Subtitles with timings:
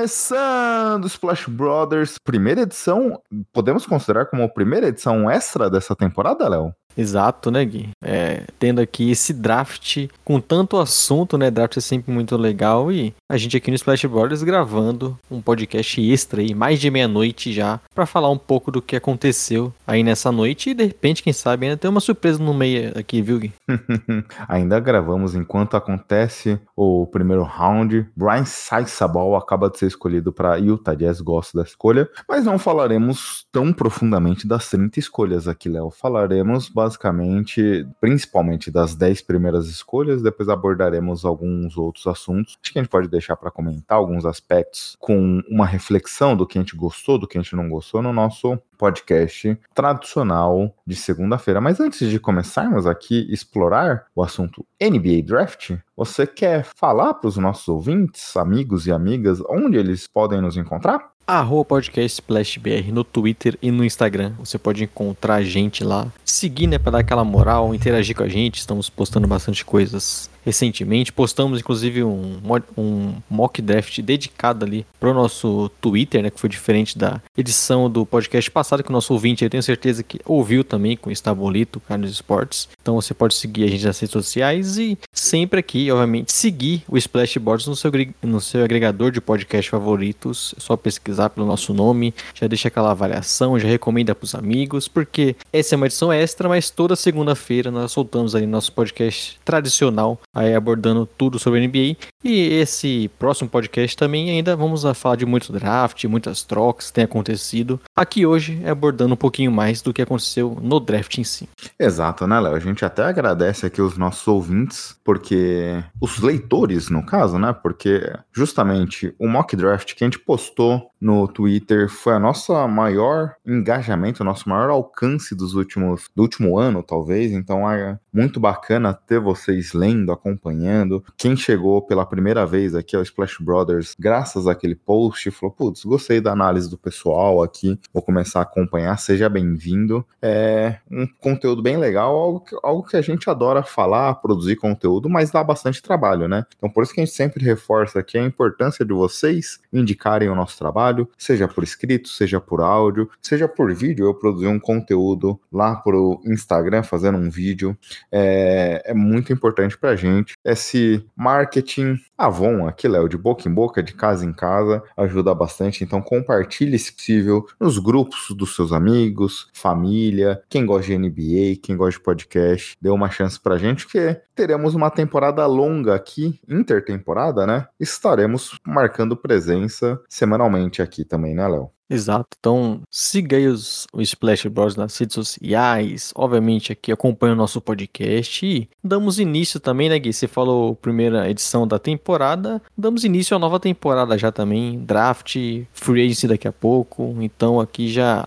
[0.00, 3.20] Começando Splash Brothers, primeira edição.
[3.52, 6.74] Podemos considerar como a primeira edição extra dessa temporada, Léo?
[6.96, 7.90] Exato, né, Gui?
[8.02, 11.50] É, tendo aqui esse draft com tanto assunto, né?
[11.50, 16.00] Draft é sempre muito legal e a gente aqui no Splash Brothers gravando um podcast
[16.00, 20.30] extra aí, mais de meia-noite já, para falar um pouco do que aconteceu aí nessa
[20.30, 23.52] noite e de repente, quem sabe, ainda tem uma surpresa no meio aqui, viu, Gui?
[24.46, 28.06] ainda gravamos enquanto acontece o primeiro round.
[28.14, 33.46] Brian Saisabal acaba de ser escolhido para Utah Jazz, gosto da escolha, mas não falaremos
[33.50, 35.90] tão profundamente das 30 escolhas aqui, Léo.
[35.90, 42.58] Falaremos basicamente, principalmente das 10 primeiras escolhas, depois abordaremos alguns outros assuntos.
[42.62, 46.58] Acho que a gente pode deixar para comentar alguns aspectos com uma reflexão do que
[46.58, 51.60] a gente gostou, do que a gente não gostou no nosso podcast tradicional de segunda-feira.
[51.60, 57.36] Mas antes de começarmos aqui explorar o assunto NBA Draft, você quer falar para os
[57.36, 61.10] nossos ouvintes, amigos e amigas, onde eles podem nos encontrar?
[61.26, 64.32] Arroba podcast SplashBR no Twitter e no Instagram.
[64.38, 66.10] Você pode encontrar a gente lá.
[66.30, 68.60] Seguir, né, para dar aquela moral, interagir com a gente.
[68.60, 71.12] Estamos postando bastante coisas recentemente.
[71.12, 72.38] Postamos, inclusive, um,
[72.76, 76.30] um mock draft dedicado ali pro nosso Twitter, né?
[76.30, 80.02] Que foi diferente da edição do podcast passado, que o nosso ouvinte, eu tenho certeza
[80.02, 82.68] que ouviu também com o Estabolito, Carlos Esportes.
[82.80, 86.96] Então você pode seguir a gente nas redes sociais e sempre aqui, obviamente, seguir o
[86.96, 87.90] Splashboards no seu,
[88.22, 90.54] no seu agregador de podcast favoritos.
[90.56, 95.36] É só pesquisar pelo nosso nome, já deixa aquela avaliação, já recomenda pros amigos, porque
[95.52, 100.54] essa é uma edição extra, mas toda segunda-feira nós soltamos ali nosso podcast tradicional aí
[100.54, 101.96] abordando tudo sobre NBA.
[102.22, 107.04] E esse próximo podcast também ainda vamos falar de muito draft, muitas trocas que tem
[107.04, 107.80] acontecido.
[107.96, 111.48] Aqui hoje é abordando um pouquinho mais do que aconteceu no draft em si.
[111.78, 112.54] Exato, né, Léo?
[112.54, 117.54] A gente até agradece aqui os nossos ouvintes, porque os leitores, no caso, né?
[117.54, 123.34] Porque justamente o mock draft que a gente postou no Twitter foi a nossa maior
[123.46, 127.32] engajamento, o nosso maior alcance dos últimos do último ano, talvez.
[127.32, 131.04] Então é muito bacana ter vocês lendo, acompanhando.
[131.16, 136.20] Quem chegou pela primeira vez aqui ao Splash Brothers, graças àquele post, falou: Putz, gostei
[136.20, 140.04] da análise do pessoal aqui, vou começar a acompanhar, seja bem-vindo.
[140.20, 145.08] É um conteúdo bem legal, algo que, algo que a gente adora falar, produzir conteúdo,
[145.08, 146.44] mas dá bastante trabalho, né?
[146.56, 150.34] Então por isso que a gente sempre reforça aqui a importância de vocês indicarem o
[150.34, 154.06] nosso trabalho, seja por escrito, seja por áudio, seja por vídeo.
[154.06, 157.76] Eu produzi um conteúdo lá pro Instagram, fazendo um vídeo.
[158.12, 160.34] É, é muito importante pra gente.
[160.44, 165.82] Esse marketing Avon aqui, Léo, de boca em boca, de casa em casa, ajuda bastante.
[165.82, 171.76] Então compartilhe, se possível, nos grupos dos seus amigos, família, quem gosta de NBA, quem
[171.76, 177.46] gosta de podcast, dê uma chance pra gente, que teremos uma temporada longa aqui, intertemporada,
[177.46, 177.66] né?
[177.78, 181.70] Estaremos marcando presença semanalmente aqui também, né, Léo?
[181.90, 182.36] Exato.
[182.38, 186.12] Então, siga aí os, o Splash Bros nas redes sociais.
[186.14, 188.46] Obviamente, aqui acompanha o nosso podcast.
[188.46, 190.12] E damos início também, né, Gui?
[190.12, 192.62] Você falou primeira edição da temporada.
[192.78, 194.78] Damos início à nova temporada já também.
[194.78, 195.34] Draft,
[195.72, 197.16] free agency daqui a pouco.
[197.20, 198.26] Então, aqui já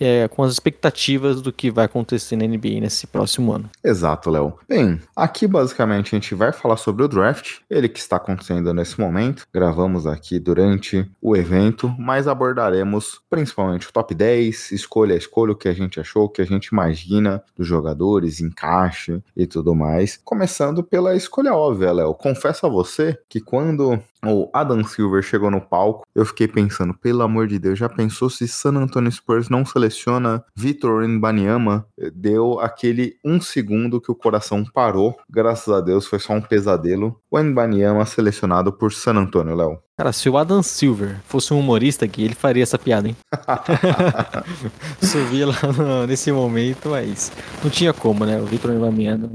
[0.00, 3.68] é, com as expectativas do que vai acontecer na NBA nesse próximo ano.
[3.82, 4.54] Exato, Léo.
[4.68, 9.00] Bem, aqui basicamente a gente vai falar sobre o draft, ele que está acontecendo nesse
[9.00, 9.46] momento.
[9.52, 15.56] Gravamos aqui durante o evento, mas abordaremos principalmente o top 10, escolha a escolha, o
[15.56, 20.20] que a gente achou, o que a gente imagina dos jogadores, encaixe e tudo mais.
[20.24, 22.14] Começando pela escolha óbvia, Léo.
[22.14, 27.22] Confesso a você que quando o Adam Silver chegou no palco, eu fiquei pensando, pelo
[27.22, 31.86] amor de Deus, já pensou se San Antonio Spurs não seleciona Vitor Mbanyama?
[32.14, 37.20] Deu aquele um segundo que o coração parou, graças a Deus foi só um pesadelo.
[37.30, 39.78] O Mbanyama selecionado por San Antonio, Léo.
[39.98, 43.16] Cara, se o Adam Silver fosse um humorista aqui, ele faria essa piada, hein?
[45.02, 47.32] Subia lá no, nesse momento, mas
[47.62, 48.40] não tinha como, né?
[48.40, 49.32] O Vitor Mbanyama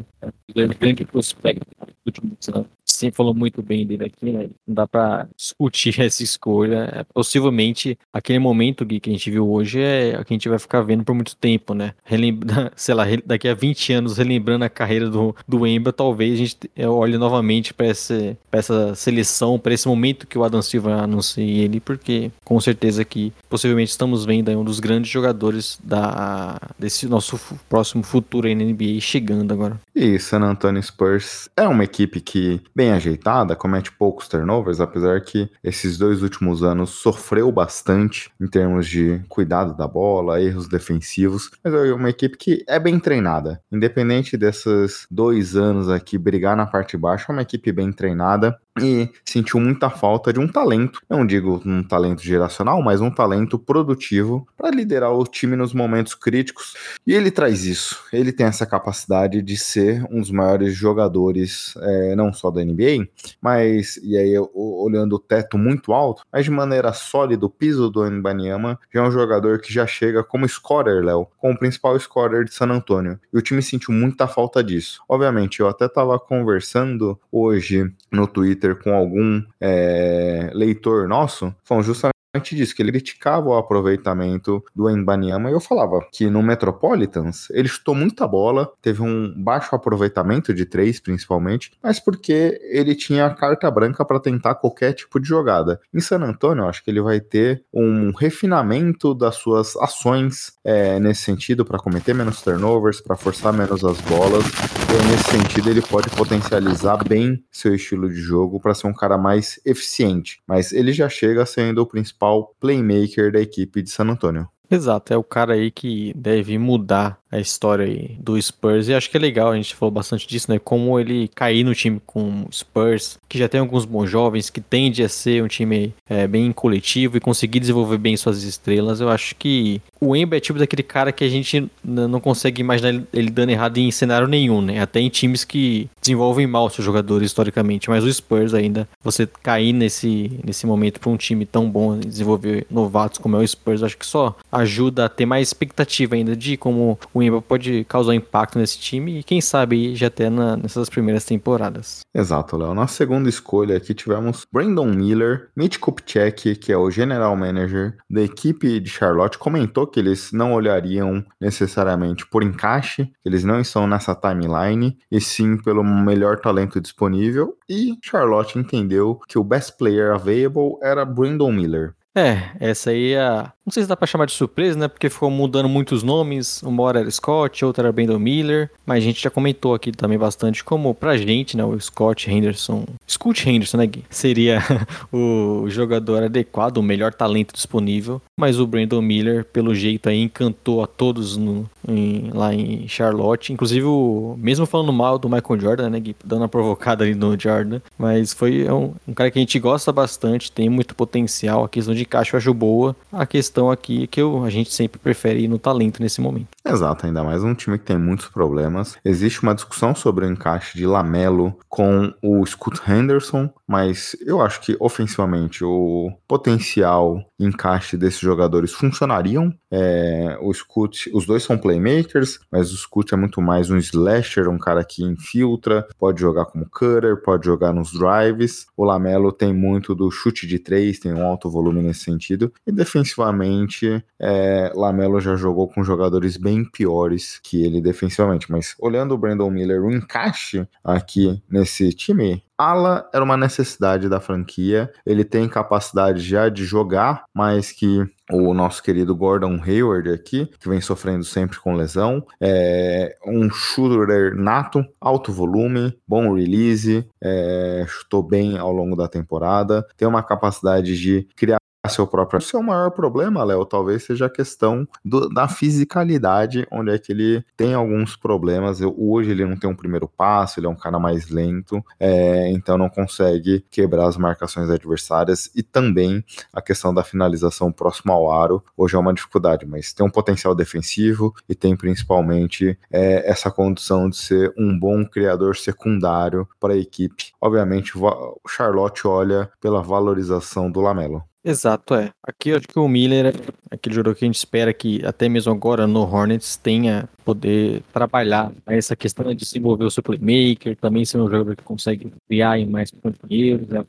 [0.55, 4.49] é grande prospecto do último ano sempre falou muito bem dele aqui, né?
[4.67, 6.89] Não dá pra discutir essa escolha.
[6.93, 10.59] É, possivelmente, aquele momento que a gente viu hoje é o que a gente vai
[10.59, 11.93] ficar vendo por muito tempo, né?
[12.03, 16.37] Relembra, sei lá, daqui a 20 anos, relembrando a carreira do, do Emba, talvez a
[16.37, 16.57] gente
[16.87, 21.79] olhe novamente para essa, essa seleção, para esse momento que o Adam Silva anuncie ele,
[21.79, 27.39] porque com certeza que possivelmente estamos vendo aí um dos grandes jogadores da, desse nosso
[27.69, 29.79] próximo futuro aí na NBA chegando agora.
[29.95, 35.49] E San Antonio Spurs é uma equipe que, bem ajeitada, comete poucos turnovers, apesar que
[35.63, 41.73] esses dois últimos anos sofreu bastante em termos de cuidado da bola, erros defensivos, mas
[41.73, 43.61] é uma equipe que é bem treinada.
[43.71, 48.57] Independente desses dois anos aqui brigar na parte de baixo, é uma equipe bem treinada
[48.79, 53.59] e sentiu muita falta de um talento, não digo um talento geracional, mas um talento
[53.59, 56.73] produtivo para liderar o time nos momentos críticos.
[57.05, 58.03] E ele traz isso.
[58.11, 63.07] Ele tem essa capacidade de ser um dos maiores jogadores, é, não só da NBA,
[63.41, 68.09] mas e aí olhando o teto muito alto, mas de maneira sólida, o piso do
[68.09, 72.53] Mbanyama já é um jogador que já chega como scorer, Léo, como principal scorer de
[72.53, 73.19] San Antonio.
[73.31, 75.01] E o time sentiu muita falta disso.
[75.07, 81.83] Obviamente, eu até estava conversando hoje no Twitter Twitter com algum é, leitor nosso, foram
[81.83, 87.67] justamente disso, que ele criticava o aproveitamento do Embanyama eu falava que no Metropolitans ele
[87.67, 93.69] chutou muita bola, teve um baixo aproveitamento de três principalmente, mas porque ele tinha carta
[93.69, 95.79] branca para tentar qualquer tipo de jogada.
[95.93, 100.99] Em San Antonio, eu acho que ele vai ter um refinamento das suas ações é,
[100.99, 104.43] nesse sentido para cometer menos turnovers, para forçar menos as bolas.
[104.89, 109.17] E nesse sentido ele pode potencializar bem seu estilo de jogo para ser um cara
[109.17, 114.09] mais eficiente, mas ele já chega sendo o principal principal playmaker da equipe de San
[114.09, 114.47] Antonio.
[114.69, 118.87] Exato, é o cara aí que deve mudar a história aí do Spurs.
[118.87, 120.59] E acho que é legal, a gente falou bastante disso, né?
[120.59, 124.61] Como ele cair no time com o Spurs, que já tem alguns bons jovens, que
[124.61, 129.01] tende a ser um time é, bem coletivo e conseguir desenvolver bem suas estrelas.
[129.01, 133.03] Eu acho que o Emba é tipo daquele cara que a gente não consegue imaginar
[133.11, 134.79] ele dando errado em cenário nenhum, né?
[134.79, 137.89] Até em times que desenvolvem mal seus jogadores historicamente.
[137.89, 142.67] Mas o Spurs ainda, você cair nesse, nesse momento para um time tão bom desenvolver
[142.69, 146.57] novatos como é o Spurs, acho que só ajuda a ter mais expectativa ainda de
[146.57, 151.25] como o Pode causar impacto nesse time e quem sabe já até na, nessas primeiras
[151.25, 152.01] temporadas.
[152.13, 152.73] Exato, Léo.
[152.73, 158.21] Na segunda escolha aqui tivemos Brandon Miller, Mitch Kupchak, que é o general manager da
[158.21, 164.15] equipe de Charlotte, comentou que eles não olhariam necessariamente por encaixe, eles não estão nessa
[164.15, 167.57] timeline, e sim pelo melhor talento disponível.
[167.69, 171.95] E Charlotte entendeu que o best player available era Brandon Miller.
[172.15, 174.87] É, essa aí é a, não sei se dá pra chamar de surpresa, né?
[174.89, 176.61] Porque ficou mudando muitos nomes.
[176.63, 178.69] Uma hora era Scott, outra era Brandon Miller.
[178.85, 181.63] Mas a gente já comentou aqui também bastante como pra gente, né?
[181.63, 182.85] O Scott Henderson.
[183.07, 184.03] Scott Henderson, né, Gui?
[184.09, 184.59] Seria
[185.13, 188.21] o jogador adequado, o melhor talento disponível.
[188.37, 193.53] Mas o Brandon Miller, pelo jeito aí, encantou a todos no, em, lá em Charlotte.
[193.53, 196.15] Inclusive, o, mesmo falando mal do Michael Jordan, né, Gui?
[196.23, 197.79] Dando uma provocada ali no Jordan.
[197.97, 201.63] Mas foi um, um cara que a gente gosta bastante, tem muito potencial.
[201.63, 202.93] A questão de caixa eu acho boa.
[203.09, 206.47] A questão questão aqui que eu, a gente sempre prefere ir no talento nesse momento.
[206.65, 208.97] Exato, ainda mais um time que tem muitos problemas.
[209.03, 214.61] Existe uma discussão sobre o encaixe de Lamelo com o Scoot Henderson, mas eu acho
[214.61, 219.53] que ofensivamente o potencial encaixe desses jogadores funcionariam.
[219.69, 224.47] É, o Scoot, os dois são playmakers, mas o Scoot é muito mais um slasher,
[224.47, 228.67] um cara que infiltra, pode jogar como cutter, pode jogar nos drives.
[228.77, 232.53] O Lamelo tem muito do chute de três, tem um alto volume nesse sentido.
[232.65, 238.51] E defensivamente defensivamente, é, Lamelo já jogou com jogadores bem piores que ele defensivamente.
[238.51, 244.19] Mas olhando o Brandon Miller, o encaixe aqui nesse time, ala era uma necessidade da
[244.19, 244.91] franquia.
[245.05, 250.69] Ele tem capacidade já de jogar, mas que o nosso querido Gordon Hayward aqui, que
[250.69, 258.23] vem sofrendo sempre com lesão, é um shooter nato, alto volume, bom release, é, chutou
[258.23, 262.39] bem ao longo da temporada, tem uma capacidade de criar seu próprio.
[262.39, 267.11] O seu maior problema, Léo, talvez seja a questão do, da fisicalidade, onde é que
[267.11, 268.79] ele tem alguns problemas.
[268.79, 272.49] Eu, hoje ele não tem um primeiro passo, ele é um cara mais lento, é,
[272.51, 276.23] então não consegue quebrar as marcações adversárias e também
[276.53, 278.63] a questão da finalização próximo ao aro.
[278.77, 284.09] Hoje é uma dificuldade, mas tem um potencial defensivo e tem principalmente é, essa condição
[284.09, 287.33] de ser um bom criador secundário para a equipe.
[287.41, 291.23] Obviamente, o Charlotte olha pela valorização do Lamelo.
[291.45, 292.09] Exato, é.
[292.25, 295.27] Aqui eu acho que o Miller é aquele jogador que a gente espera que até
[295.27, 301.03] mesmo agora no Hornets tenha poder trabalhar essa questão de desenvolver o seu playmaker, também
[301.03, 303.83] ser um jogador que consegue criar em mais companheiros, né?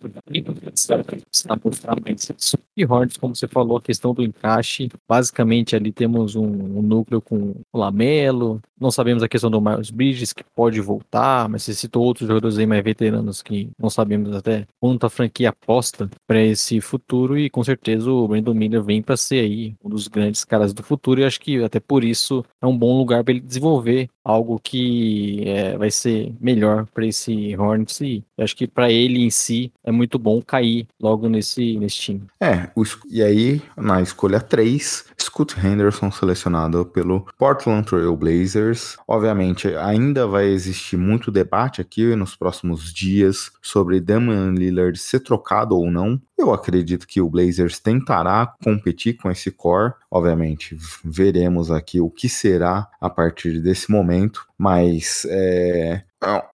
[1.32, 2.56] Está mostrar mais isso.
[2.76, 7.20] E Hornets, como você falou, a questão do encaixe, basicamente ali temos um, um núcleo
[7.20, 11.74] com o Lamelo, não sabemos a questão do Miles Bridges, que pode voltar, mas você
[11.74, 16.42] citou outros jogadores aí mais veteranos que não sabemos até quanto a franquia aposta para
[16.42, 20.44] esse futuro e com certeza o Brandon Miller vem para ser aí um dos grandes
[20.44, 23.40] caras do futuro e acho que até por isso é um bom lugar para ele
[23.40, 29.22] desenvolver algo que é, vai ser melhor para esse Hornets e acho que para ele
[29.22, 32.22] em si é muito bom cair logo nesse, nesse time.
[32.40, 32.70] É,
[33.10, 38.96] e aí na escolha 3, Scott Henderson selecionado pelo Portland Trail Blazers.
[39.08, 45.76] Obviamente, ainda vai existir muito debate aqui nos próximos dias sobre Damian Lillard ser trocado
[45.76, 46.20] ou não.
[46.36, 49.94] Eu acredito que o Blazers tentará competir com esse core.
[50.14, 56.04] Obviamente, veremos aqui o que será a partir desse momento, mas é,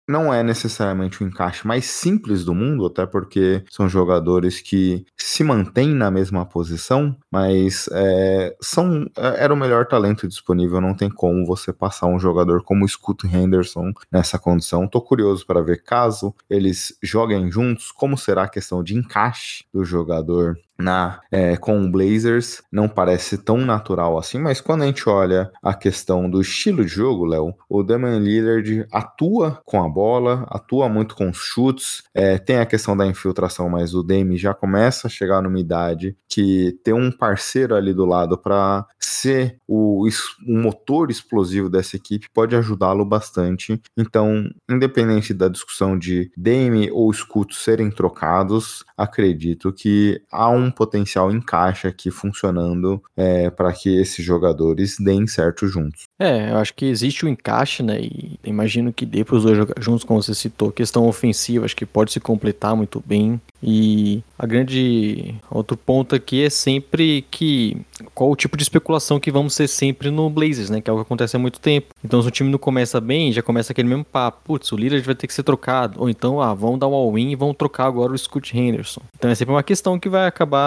[0.08, 5.44] não é necessariamente o encaixe mais simples do mundo, até porque são jogadores que se
[5.44, 10.80] mantêm na mesma posição, mas é, são é, era o melhor talento disponível.
[10.80, 14.88] Não tem como você passar um jogador como o Scoot Henderson nessa condição.
[14.88, 19.84] Tô curioso para ver caso eles joguem juntos, como será a questão de encaixe do
[19.84, 25.08] jogador na é, com o Blazers não parece tão natural assim, mas quando a gente
[25.08, 30.46] olha a questão do estilo de jogo, Léo, o Damian Lillard atua com a bola,
[30.48, 34.54] atua muito com os chutes, é, tem a questão da infiltração, mas o Dame já
[34.54, 40.06] começa a chegar numa idade que ter um parceiro ali do lado para ser o,
[40.46, 43.80] o motor explosivo dessa equipe pode ajudá-lo bastante.
[43.96, 51.30] Então, independente da discussão de Dame ou Scoot serem trocados, acredito que há um potencial
[51.30, 56.04] encaixe aqui funcionando é, para que esses jogadores deem certo juntos.
[56.18, 58.00] É, eu acho que existe o um encaixe, né?
[58.00, 60.70] E imagino que dê para os dois juntos, como você citou.
[60.70, 63.40] Questão ofensiva, acho que pode se completar muito bem.
[63.62, 67.76] E a grande outro ponto aqui é sempre que
[68.14, 70.80] qual o tipo de especulação que vamos ser sempre no Blazers, né?
[70.80, 71.88] Que é o que acontece há muito tempo.
[72.04, 74.40] Então, se o time não começa bem, já começa aquele mesmo papo.
[74.44, 76.00] Putz, o Lillard vai ter que ser trocado.
[76.00, 79.02] Ou então, ah, vão dar um all-in e vão trocar agora o Scott Henderson.
[79.16, 80.59] Então é sempre uma questão que vai acabar,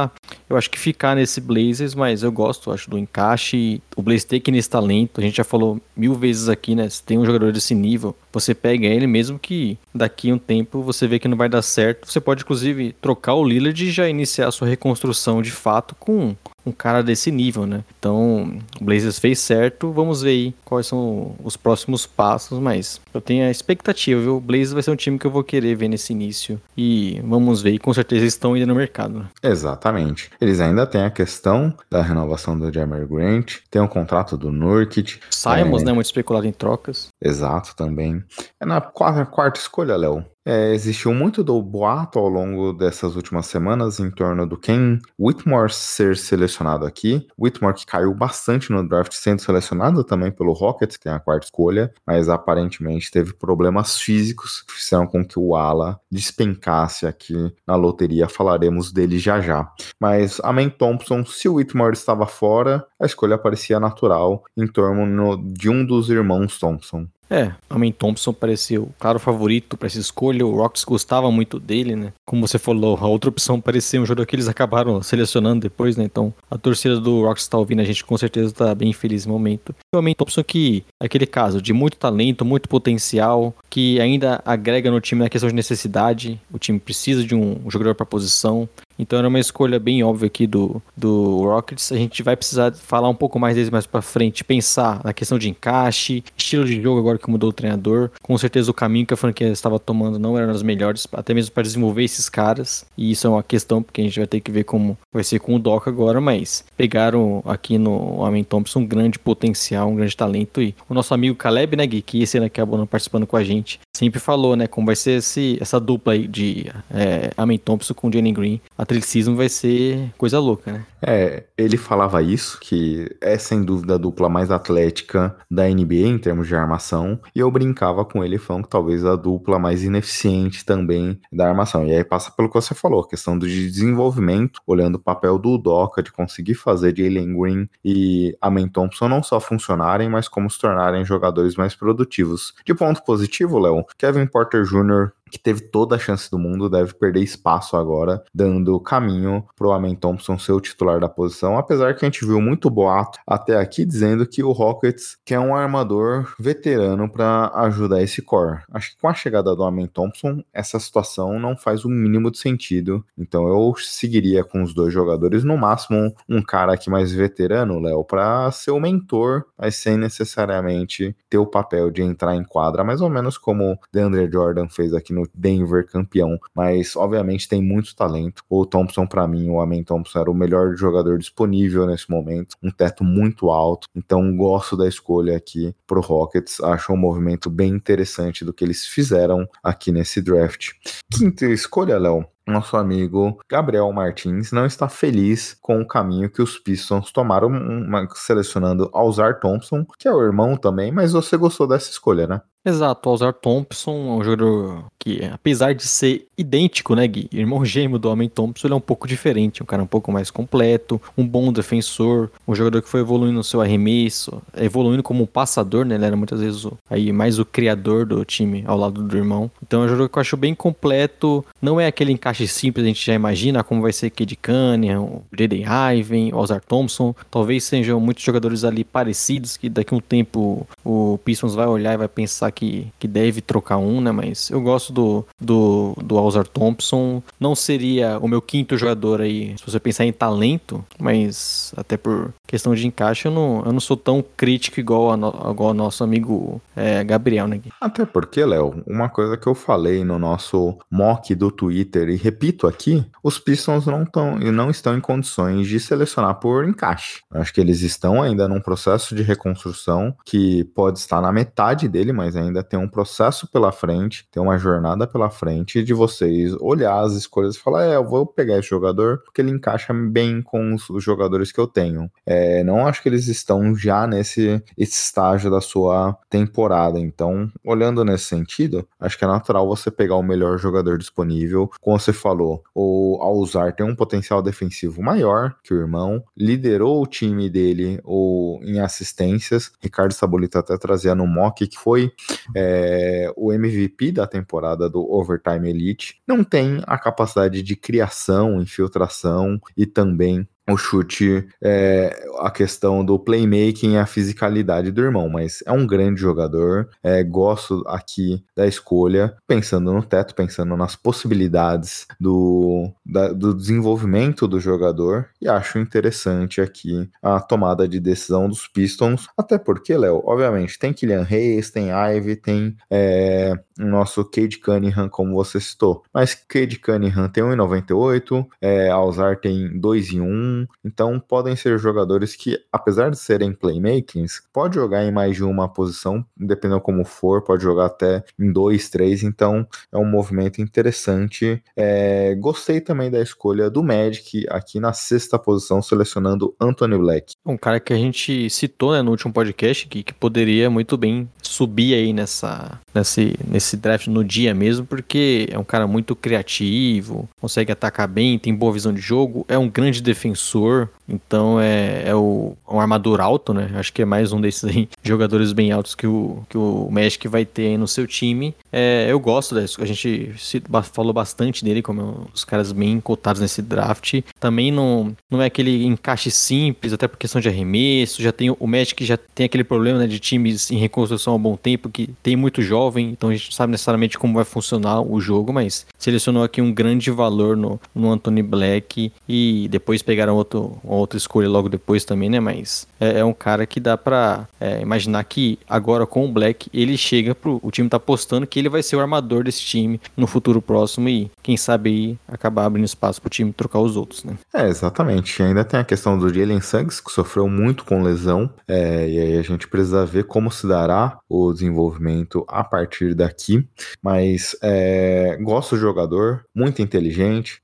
[0.50, 3.82] eu acho que ficar nesse Blazers, mas eu gosto, acho, do encaixe.
[3.96, 5.20] O Blazers tem que nesse talento.
[5.20, 6.90] A gente já falou mil vezes aqui, né?
[6.90, 10.82] Se tem um jogador desse nível, você pega ele, mesmo que daqui a um tempo
[10.82, 12.12] você vê que não vai dar certo.
[12.12, 16.36] Você pode, inclusive, trocar o Lillard e já iniciar a sua reconstrução de fato com
[16.66, 17.84] um cara desse nível, né?
[17.98, 23.22] Então, o Blazers fez certo, vamos ver aí quais são os próximos passos, mas eu
[23.22, 24.38] tenho a expectativa, viu?
[24.38, 27.62] O Blazers vai ser um time que eu vou querer ver nesse início e vamos
[27.62, 29.20] ver, e com certeza estão ainda no mercado.
[29.20, 29.26] Né?
[29.44, 30.30] Exatamente.
[30.40, 34.52] Eles ainda têm a questão da renovação do Jammer Grant, tem o um contrato do
[34.52, 35.20] Nurkic.
[35.30, 35.86] Simons, é...
[35.86, 35.94] né?
[35.94, 37.08] Muito especulado em trocas.
[37.22, 38.24] Exato, também.
[38.60, 40.26] É na quarta, quarta escolha, Léo.
[40.46, 45.72] É, existiu muito do boato ao longo dessas últimas semanas em torno do Ken Whitmore
[45.72, 47.26] ser selecionado aqui.
[47.40, 51.46] Whitmore que caiu bastante no draft, sendo selecionado também pelo Rockets, que tem a quarta
[51.46, 57.76] escolha, mas aparentemente teve problemas físicos que fizeram com que o Ala despencasse aqui na
[57.76, 58.28] loteria.
[58.28, 59.72] Falaremos dele já já.
[60.00, 65.42] Mas a Man Thompson, se o Whitmore estava fora, a escolha parecia natural em torno
[65.54, 67.08] de um dos irmãos Thompson.
[67.30, 70.46] É, Amen Thompson pareceu o claro favorito para essa escolha.
[70.46, 72.14] O Rocks gostava muito dele, né?
[72.26, 76.04] Como você falou, a outra opção parecia um jogador que eles acabaram selecionando depois, né?
[76.04, 79.34] Então a torcida do Rocks tá ouvindo a gente com certeza tá bem feliz no
[79.34, 79.74] momento.
[79.94, 84.92] O Amen Thompson que é aquele caso de muito talento, muito potencial, que ainda agrega
[84.92, 86.40] no time na questão de necessidade.
[86.52, 88.68] O time precisa de um jogador para posição.
[88.98, 91.92] Então era uma escolha bem óbvia aqui do, do Rockets.
[91.92, 95.38] A gente vai precisar falar um pouco mais deles mais para frente, pensar na questão
[95.38, 98.10] de encaixe, estilo de jogo agora que mudou o treinador.
[98.22, 101.52] Com certeza o caminho que a franquia estava tomando não era das melhores, até mesmo
[101.52, 102.86] para desenvolver esses caras.
[102.98, 105.40] E isso é uma questão, porque a gente vai ter que ver como vai ser
[105.40, 110.16] com o Doc agora, mas pegaram aqui no Amen Thompson um grande potencial, um grande
[110.16, 110.62] talento.
[110.62, 113.44] E o nosso amigo Caleb, né, Gui, que esse ano acabou não participando com a
[113.44, 117.30] gente, sempre falou, né, como vai ser esse, essa dupla aí de é,
[117.64, 120.86] Thompson com Jenny Green atleticismo vai ser coisa louca, né?
[121.06, 126.18] É, ele falava isso, que é sem dúvida a dupla mais atlética da NBA em
[126.18, 130.66] termos de armação, e eu brincava com ele falando que talvez a dupla mais ineficiente
[130.66, 131.86] também da armação.
[131.86, 136.02] E aí passa pelo que você falou, questão do desenvolvimento, olhando o papel do Doca
[136.02, 141.04] de conseguir fazer Jalen Green e Amen Thompson não só funcionarem, mas como se tornarem
[141.04, 142.54] jogadores mais produtivos.
[142.66, 146.94] De ponto positivo, Léo, Kevin Porter Jr que teve toda a chance do mundo, deve
[146.94, 152.06] perder espaço agora, dando caminho pro Amen Thompson ser o titular da posição, apesar que
[152.06, 157.10] a gente viu muito boato até aqui dizendo que o Rockets quer um armador veterano
[157.10, 158.60] para ajudar esse core.
[158.72, 162.38] Acho que com a chegada do Amen Thompson, essa situação não faz o mínimo de
[162.38, 163.04] sentido.
[163.18, 168.04] Então eu seguiria com os dois jogadores, no máximo um cara aqui mais veterano, Léo,
[168.04, 173.02] para ser o mentor, mas sem necessariamente ter o papel de entrar em quadra, mais
[173.02, 176.40] ou menos como DeAndre Jordan fez aqui no Denver campeão.
[176.56, 178.44] Mas obviamente tem muito talento.
[178.50, 182.72] O Thompson, para mim, o Amen Thompson era o melhor jogador disponível nesse momento, um
[182.72, 183.88] teto muito alto.
[183.96, 186.60] Então gosto da escolha aqui pro Rockets.
[186.62, 190.72] Acho um movimento bem interessante do que eles fizeram aqui nesse draft.
[191.12, 196.60] Quinta escolha, Léo nosso amigo Gabriel Martins não está feliz com o caminho que os
[196.60, 201.90] Pistons tomaram, uma, selecionando Alzar Thompson, que é o irmão também, mas você gostou dessa
[201.90, 202.42] escolha, né?
[202.66, 207.28] Exato, Alzar Thompson é um jogador que, apesar de ser idêntico, né, Gui?
[207.34, 210.32] Irmão gêmeo do Homem Thompson, ele é um pouco diferente, um cara um pouco mais
[210.32, 215.28] completo, um bom defensor, um jogador que foi evoluindo no seu arremesso, evoluindo como um
[215.28, 215.96] passador, né?
[215.96, 219.52] Ele era muitas vezes o, aí mais o criador do time ao lado do irmão.
[219.62, 222.88] Então é um jogador que eu acho bem completo, não é aquele encaixe simples, a
[222.88, 225.66] gente já imagina como vai ser Cade Cunningham, Jaden
[225.98, 231.20] Iven, Alzar Thompson, talvez sejam muitos jogadores ali parecidos que daqui a um tempo o
[231.26, 234.12] Pistons vai olhar e vai pensar que, que deve trocar um, né?
[234.12, 237.22] Mas eu gosto do, do, do Alzar Thompson.
[237.40, 242.34] Não seria o meu quinto jogador aí, se você pensar em talento, mas até por
[242.48, 246.04] questão de encaixe, eu não, eu não sou tão crítico igual a, no, ao nosso
[246.04, 247.60] amigo é, Gabriel, né?
[247.82, 252.68] Até porque, Léo, uma coisa que eu falei no nosso mock do Twitter e repito
[252.68, 257.22] aqui, os Pistons não, tão, não estão em condições de selecionar por encaixe.
[257.34, 261.88] Eu acho que eles estão ainda num processo de reconstrução que pode estar na metade
[261.88, 266.54] dele, mas ainda tem um processo pela frente, tem uma jornada pela frente de vocês
[266.60, 270.42] olhar as escolhas e falar: é, eu vou pegar esse jogador porque ele encaixa bem
[270.42, 272.10] com os, os jogadores que eu tenho.
[272.26, 277.00] É, não acho que eles estão já nesse estágio da sua temporada.
[277.00, 281.70] Então, olhando nesse sentido, acho que é natural você pegar o melhor jogador disponível.
[281.80, 287.08] Como você falou, o Alzar tem um potencial defensivo maior que o irmão, liderou o
[287.08, 289.72] time dele ou em assistências.
[289.80, 292.12] Ricardo Sabolita até trazia no mock que foi
[292.56, 296.22] é, o MVP da temporada do Overtime Elite.
[296.28, 303.20] Não tem a capacidade de criação, infiltração e também o chute, é, a questão do
[303.20, 306.90] playmaking e a fisicalidade do irmão, mas é um grande jogador.
[307.04, 314.48] É, gosto aqui da escolha, pensando no teto, pensando nas possibilidades do, da, do desenvolvimento
[314.48, 320.22] do jogador, e acho interessante aqui a tomada de decisão dos Pistons, até porque, Léo,
[320.26, 326.04] obviamente, tem Kylian Hayes, tem Ivy, tem é, o nosso Cade Cunningham, como você citou,
[326.14, 330.53] mas Cade Cunningham tem 1,98, é, Alzar tem 2 em 1,
[330.84, 335.68] então podem ser jogadores que, apesar de serem playmakings, pode jogar em mais de uma
[335.68, 339.24] posição, dependendo como for, pode jogar até em dois, três.
[339.24, 341.62] Então é um movimento interessante.
[341.76, 347.34] É, gostei também da escolha do Magic aqui na sexta posição, selecionando Anthony Black.
[347.46, 351.30] Um cara que a gente citou né, no último podcast que, que poderia muito bem
[351.42, 357.30] subir aí nessa, nesse, nesse draft no dia mesmo, porque é um cara muito criativo,
[357.40, 362.04] consegue atacar bem, tem boa visão de jogo, é um grande defensor defensor, então é,
[362.08, 363.70] é o, um armador alto, né?
[363.76, 367.28] Acho que é mais um desses aí, jogadores bem altos que o, que o Magic
[367.28, 368.56] vai ter aí no seu time.
[368.72, 370.62] É, eu gosto disso, a gente se,
[370.92, 374.22] falou bastante dele, como os caras bem cotados nesse draft.
[374.40, 378.22] Também não, não é aquele encaixe simples, até por questão de arremesso.
[378.22, 381.56] Já tem o Magic já tem aquele problema né, de times em reconstrução há bom
[381.56, 385.20] tempo, que tem muito jovem, então a gente não sabe necessariamente como vai funcionar o
[385.20, 390.78] jogo, mas selecionou aqui um grande valor no, no Anthony Black e depois pegaram outro,
[390.96, 392.40] outra escolha logo depois também, né?
[392.40, 396.70] Mas é, é um cara que dá pra é, imaginar que agora com o Black
[396.74, 397.60] ele chega pro.
[397.62, 401.10] O time tá apostando que ele vai ser o armador desse time no futuro próximo
[401.10, 404.38] e quem sabe aí acabar abrindo espaço pro time trocar os outros, né?
[404.54, 405.42] É, exatamente.
[405.42, 409.38] Ainda tem a questão do Jalen Suggs, que sofreu muito com lesão, é, e aí
[409.38, 413.68] a gente precisa ver como se dará o desenvolvimento a partir daqui.
[414.02, 417.62] Mas é, gosto do jogador, muito inteligente,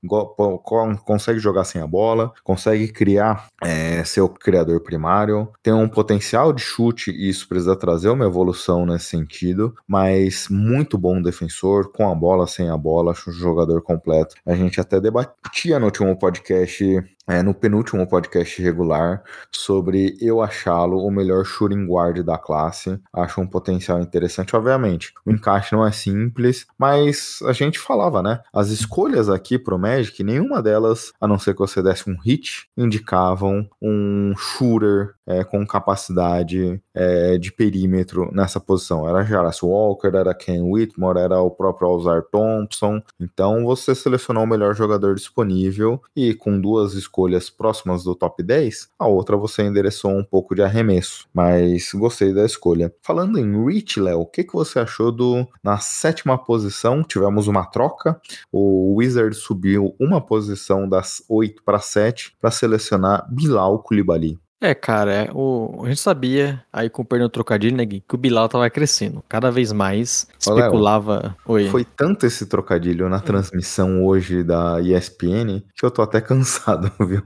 [1.05, 3.18] consegue jogar sem a bola, consegue criar
[3.63, 8.86] é, seu criador primário, tem um potencial de chute e isso precisa trazer uma evolução
[8.86, 13.82] nesse sentido, mas muito bom defensor, com a bola, sem a bola, acho um jogador
[13.82, 14.36] completo.
[14.45, 16.84] A gente até debatia no último podcast
[17.29, 22.99] é, no penúltimo podcast regular sobre eu achá-lo o melhor shooting guard da classe.
[23.13, 25.13] Acho um potencial interessante, obviamente.
[25.23, 28.41] O encaixe não é simples, mas a gente falava, né?
[28.51, 32.67] As escolhas aqui pro Magic, nenhuma delas, a não ser que você desse um hit,
[32.75, 39.07] indicavam um shooter é, com capacidade é, de perímetro nessa posição.
[39.07, 42.99] Era Jarvis Walker, era Ken Whitmore, era o próprio Alzar Thompson.
[43.19, 47.18] Então você selecionou o melhor jogador disponível e com duas escolhas
[47.49, 51.27] próximas do top 10, a outra você endereçou um pouco de arremesso.
[51.34, 52.93] Mas gostei da escolha.
[53.01, 57.03] Falando em Rich, Léo, o que, que você achou do na sétima posição?
[57.03, 58.19] Tivemos uma troca.
[58.51, 64.39] O Wizard subiu uma posição das 8 para 7 para selecionar Bilal Koulibaly.
[64.61, 68.15] É, cara, é, o, a gente sabia, aí com o perdão trocadilho, né, Gui, que
[68.15, 69.23] o Bilal tava crescendo.
[69.29, 71.35] Cada vez mais especulava.
[71.45, 71.69] Oi.
[71.69, 77.23] Foi tanto esse trocadilho na transmissão hoje da ESPN que eu tô até cansado, viu?